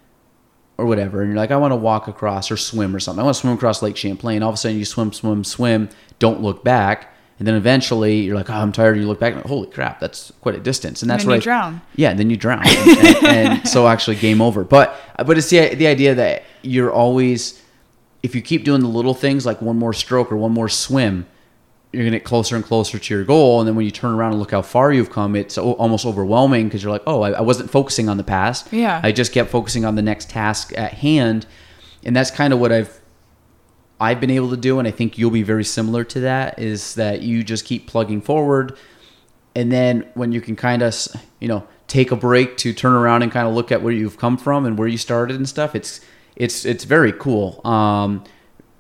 or 0.78 0.86
whatever, 0.86 1.22
and 1.22 1.30
you're 1.32 1.38
like, 1.38 1.52
I 1.52 1.58
want 1.58 1.72
to 1.72 1.76
walk 1.76 2.08
across 2.08 2.52
or 2.52 2.58
swim 2.58 2.96
or 2.96 3.00
something. 3.00 3.20
I 3.20 3.24
want 3.24 3.36
to 3.36 3.42
swim 3.42 3.54
across 3.54 3.82
Lake 3.82 3.98
Champlain. 3.98 4.44
All 4.44 4.50
of 4.50 4.56
a 4.56 4.58
sudden, 4.58 4.78
you 4.78 4.86
swim, 4.86 5.12
swim, 5.12 5.44
swim. 5.44 5.90
Don't 6.20 6.42
look 6.42 6.64
back, 6.64 7.14
and 7.40 7.48
then 7.48 7.56
eventually 7.56 8.18
you're 8.22 8.36
like, 8.36 8.50
oh, 8.50 8.54
I'm 8.54 8.72
tired. 8.72 8.98
You 8.98 9.08
look 9.08 9.20
back, 9.20 9.34
and 9.34 9.44
holy 9.46 9.68
crap, 9.70 10.00
that's 10.00 10.32
quite 10.42 10.56
a 10.56 10.60
distance, 10.60 11.02
and 11.02 11.10
And 11.10 11.18
that's 11.20 11.24
then 11.26 11.30
what 11.38 11.46
you 11.46 11.52
I- 11.52 11.56
drown. 11.56 11.82
yeah, 11.96 12.14
then 12.14 12.30
you 12.30 12.38
drown, 12.38 12.64
and, 12.68 13.00
and, 13.00 13.26
and 13.26 13.68
so 13.68 13.88
actually 13.88 14.18
game 14.18 14.42
over. 14.42 14.64
But 14.64 14.96
but 15.26 15.38
it's 15.38 15.50
the 15.50 15.74
the 15.76 15.88
idea 15.88 16.16
that 16.16 16.44
you're 16.62 16.92
always 16.92 17.62
if 18.22 18.36
you 18.36 18.42
keep 18.42 18.66
doing 18.66 18.82
the 18.82 18.88
little 18.88 19.14
things 19.14 19.46
like 19.46 19.62
one 19.62 19.78
more 19.78 19.94
stroke 19.94 20.30
or 20.32 20.36
one 20.38 20.52
more 20.52 20.68
swim, 20.68 21.26
you're 21.94 22.04
gonna 22.04 22.18
get 22.18 22.26
closer 22.26 22.58
and 22.58 22.66
closer 22.66 23.00
to 23.00 23.14
your 23.14 23.24
goal. 23.24 23.62
And 23.62 23.68
then 23.68 23.76
when 23.78 23.86
you 23.86 23.92
turn 23.92 24.12
around 24.14 24.32
and 24.32 24.40
look 24.40 24.52
how 24.52 24.62
far 24.62 24.92
you've 24.92 25.10
come, 25.10 25.38
it's 25.38 25.58
almost 25.58 26.06
overwhelming 26.06 26.68
because 26.68 26.84
you're 26.84 26.92
like, 26.92 27.04
oh, 27.08 27.22
I, 27.22 27.32
I 27.32 27.42
wasn't 27.42 27.70
focusing 27.72 28.10
on 28.10 28.18
the 28.18 28.24
past. 28.26 28.74
Yeah. 28.74 29.00
I 29.02 29.14
just 29.14 29.32
kept 29.32 29.50
focusing 29.50 29.86
on 29.86 29.96
the 29.96 30.02
next 30.02 30.30
task 30.30 30.74
at 30.78 30.92
hand, 30.96 31.46
and 32.04 32.14
that's 32.14 32.30
kind 32.30 32.52
of 32.54 32.60
what 32.60 32.74
I've 32.74 33.00
I've 34.00 34.20
been 34.20 34.32
able 34.32 34.50
to 34.52 34.58
do, 34.58 34.80
and 34.80 34.88
I 34.88 34.92
think 34.92 35.18
you'll 35.18 35.32
be 35.32 35.44
very 35.44 35.64
similar 35.64 36.04
to 36.06 36.22
that. 36.22 36.60
Is 36.60 36.96
that 36.96 37.22
you 37.22 37.44
just 37.44 37.66
keep 37.66 37.88
plugging 37.88 38.22
forward, 38.22 38.78
and 39.56 39.72
then 39.72 40.10
when 40.14 40.32
you 40.32 40.42
can 40.42 40.56
kind 40.56 40.82
of 40.82 40.96
you 41.40 41.48
know 41.48 41.68
take 41.88 42.12
a 42.12 42.16
break 42.16 42.56
to 42.58 42.74
turn 42.74 42.94
around 42.94 43.24
and 43.24 43.32
kind 43.32 43.48
of 43.48 43.54
look 43.54 43.72
at 43.72 43.82
where 43.82 43.92
you've 43.92 44.18
come 44.18 44.38
from 44.38 44.66
and 44.66 44.78
where 44.78 44.88
you 44.88 44.98
started 44.98 45.36
and 45.36 45.50
stuff, 45.50 45.76
it's 45.76 46.02
it's 46.36 46.66
it's 46.66 46.86
very 46.86 47.12
cool. 47.12 47.62
Um, 47.66 48.24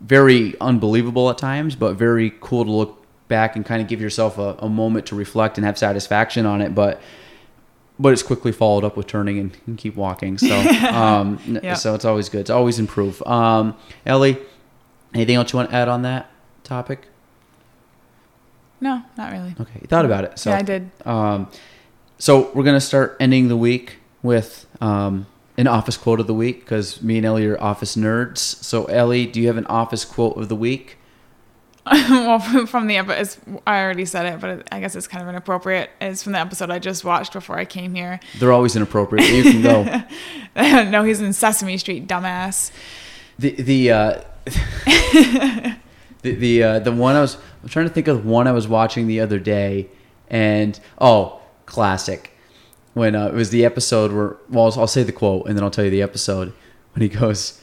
very 0.01 0.55
unbelievable 0.61 1.29
at 1.29 1.37
times, 1.37 1.75
but 1.75 1.95
very 1.95 2.33
cool 2.39 2.63
to 2.63 2.71
look 2.71 3.05
back 3.27 3.55
and 3.55 3.65
kind 3.65 3.81
of 3.81 3.87
give 3.87 3.99
yourself 4.01 4.37
a, 4.37 4.55
a 4.59 4.69
moment 4.69 5.05
to 5.07 5.15
reflect 5.15 5.57
and 5.57 5.65
have 5.65 5.77
satisfaction 5.77 6.45
on 6.45 6.61
it. 6.61 6.73
But 6.73 7.01
but 7.99 8.13
it's 8.13 8.23
quickly 8.23 8.53
followed 8.53 8.85
up 8.85 8.95
with 8.95 9.07
turning 9.07 9.37
and, 9.37 9.57
and 9.67 9.77
keep 9.77 9.95
walking. 9.95 10.37
So 10.37 10.55
um, 10.89 11.39
so 11.75 11.95
it's 11.95 12.05
always 12.05 12.29
good. 12.29 12.41
It's 12.41 12.49
always 12.49 12.79
improve. 12.79 13.21
Um, 13.23 13.75
Ellie, 14.05 14.37
anything 15.13 15.35
else 15.35 15.53
you 15.53 15.57
want 15.57 15.69
to 15.69 15.75
add 15.75 15.87
on 15.87 16.01
that 16.03 16.29
topic? 16.63 17.07
No, 18.81 19.03
not 19.17 19.31
really. 19.31 19.55
Okay, 19.59 19.79
you 19.81 19.87
thought 19.87 20.05
about 20.05 20.23
it. 20.23 20.39
So 20.39 20.51
yeah, 20.51 20.57
I 20.57 20.61
did. 20.61 20.91
um, 21.05 21.49
so 22.17 22.51
we're 22.53 22.63
gonna 22.63 22.79
start 22.81 23.17
ending 23.19 23.47
the 23.47 23.57
week 23.57 23.97
with 24.23 24.65
um, 24.81 25.27
an 25.57 25.67
office 25.67 25.97
quote 25.97 26.19
of 26.19 26.27
the 26.27 26.33
week 26.33 26.61
because 26.61 27.01
me 27.01 27.17
and 27.17 27.25
Ellie 27.25 27.45
are 27.47 27.61
office 27.61 27.95
nerds. 27.95 28.37
So 28.37 28.85
Ellie, 28.85 29.25
do 29.25 29.41
you 29.41 29.47
have 29.47 29.57
an 29.57 29.65
office 29.67 30.05
quote 30.05 30.37
of 30.37 30.49
the 30.49 30.55
week? 30.55 30.97
well, 31.91 32.39
from 32.39 32.67
from 32.67 32.87
the 32.87 32.97
episode, 32.97 33.61
I 33.65 33.81
already 33.81 34.05
said 34.05 34.25
it, 34.25 34.39
but 34.39 34.67
I 34.71 34.79
guess 34.79 34.95
it's 34.95 35.07
kind 35.07 35.23
of 35.23 35.29
inappropriate. 35.29 35.89
It's 35.99 36.21
from 36.21 36.33
the 36.33 36.39
episode 36.39 36.69
I 36.69 36.77
just 36.77 37.03
watched 37.03 37.33
before 37.33 37.57
I 37.57 37.65
came 37.65 37.95
here. 37.95 38.19
They're 38.37 38.51
always 38.51 38.75
inappropriate. 38.75 39.27
You 39.29 39.43
can 39.43 39.61
go. 39.61 40.83
no, 40.89 41.03
he's 41.03 41.19
in 41.19 41.33
Sesame 41.33 41.77
Street, 41.77 42.07
dumbass. 42.07 42.71
The 43.39 43.51
the 43.51 43.91
uh, 43.91 44.21
the 44.45 45.75
the 46.21 46.63
uh, 46.63 46.79
the 46.79 46.91
one 46.91 47.15
I 47.15 47.21
was 47.21 47.37
I'm 47.63 47.69
trying 47.69 47.87
to 47.87 47.93
think 47.93 48.07
of 48.07 48.25
one 48.25 48.47
I 48.47 48.51
was 48.51 48.67
watching 48.67 49.07
the 49.07 49.19
other 49.19 49.39
day, 49.39 49.89
and 50.29 50.79
oh, 50.99 51.41
classic. 51.65 52.35
When 52.93 53.15
uh, 53.15 53.27
it 53.27 53.33
was 53.33 53.51
the 53.51 53.63
episode 53.65 54.11
where 54.11 54.37
well, 54.49 54.65
I'll, 54.65 54.81
I'll 54.81 54.87
say 54.87 55.03
the 55.03 55.11
quote 55.11 55.47
and 55.47 55.55
then 55.55 55.63
I'll 55.63 55.71
tell 55.71 55.85
you 55.85 55.91
the 55.91 56.01
episode 56.01 56.53
when 56.93 57.01
he 57.01 57.07
goes, 57.07 57.61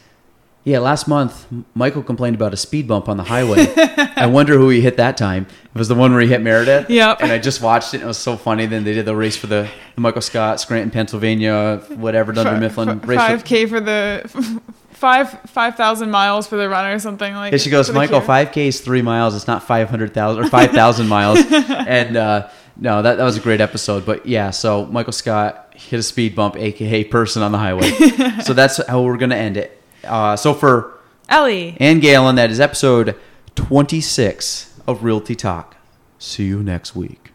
"Yeah, 0.65 0.79
last 0.79 1.09
month 1.09 1.47
Michael 1.75 2.03
complained 2.03 2.37
about 2.37 2.55
a 2.55 2.57
speed 2.57 2.87
bump 2.87 3.09
on 3.09 3.17
the 3.17 3.25
highway. 3.25 3.67
I 4.17 4.27
wonder 4.27 4.57
who 4.57 4.69
he 4.71 4.81
hit 4.81 4.97
that 4.97 5.17
time. 5.17 5.47
It 5.75 5.79
was 5.79 5.89
the 5.89 5.95
one 5.95 6.13
where 6.13 6.23
he 6.23 6.29
hit 6.29 6.41
Meredith. 6.41 6.89
Yep. 6.89 7.19
And 7.21 7.33
I 7.33 7.39
just 7.39 7.61
watched 7.61 7.93
it. 7.93 7.99
and 7.99 8.05
It 8.05 8.07
was 8.07 8.19
so 8.19 8.37
funny. 8.37 8.67
Then 8.67 8.85
they 8.85 8.95
did 8.95 9.05
the 9.05 9.15
race 9.15 9.37
for 9.37 9.47
the, 9.47 9.69
the 9.95 10.01
Michael 10.01 10.23
Scott, 10.23 10.59
Scranton, 10.61 10.91
Pennsylvania, 10.91 11.83
whatever, 11.97 12.33
Dunder 12.33 12.59
Mifflin 12.59 13.01
race. 13.01 13.19
Five 13.19 13.45
k 13.45 13.67
for 13.67 13.81
the 13.81 14.61
five 14.97 15.31
five 15.47 15.77
thousand 15.77 16.11
miles 16.11 16.47
for 16.47 16.57
the 16.57 16.69
run 16.69 16.91
or 16.91 16.99
something 16.99 17.35
like. 17.35 17.53
Yeah, 17.53 17.59
she 17.59 17.71
goes, 17.71 17.91
Michael, 17.93 18.21
five 18.21 18.51
K 18.53 18.69
is 18.69 18.81
three 18.81 19.03
miles. 19.03 19.37
It's 19.37 19.47
not 19.47 19.63
five 19.63 19.91
hundred 19.91 20.15
thousand 20.15 20.45
or 20.45 20.49
five 20.49 20.71
thousand 20.71 21.09
miles. 21.09 21.39
And 21.87 22.17
uh, 22.17 22.49
no, 22.77 23.03
that 23.03 23.17
that 23.17 23.25
was 23.25 23.37
a 23.37 23.41
great 23.41 23.61
episode. 23.61 24.05
But 24.05 24.27
yeah, 24.27 24.51
so 24.51 24.87
Michael 24.87 25.13
Scott 25.13 25.73
hit 25.75 26.01
a 26.01 26.03
speed 26.03 26.35
bump, 26.35 26.57
aka 26.57 27.05
person 27.05 27.43
on 27.43 27.53
the 27.53 27.59
highway. 27.59 27.91
so 28.43 28.53
that's 28.53 28.85
how 28.87 29.03
we're 29.03 29.17
gonna 29.19 29.37
end 29.37 29.57
it. 29.57 29.81
Uh, 30.03 30.37
so 30.37 30.53
for 30.55 30.99
Ellie. 31.29 31.77
and 31.79 32.03
Gaelan, 32.03 32.37
that 32.37 32.51
is 32.51 32.59
episode 32.59 33.15
twenty 33.55 34.01
six 34.01 34.75
of 34.87 35.05
Realty 35.05 35.35
Talk. 35.37 35.77
See 36.19 36.45
you 36.45 36.63
next 36.63 36.97
week. 36.97 37.26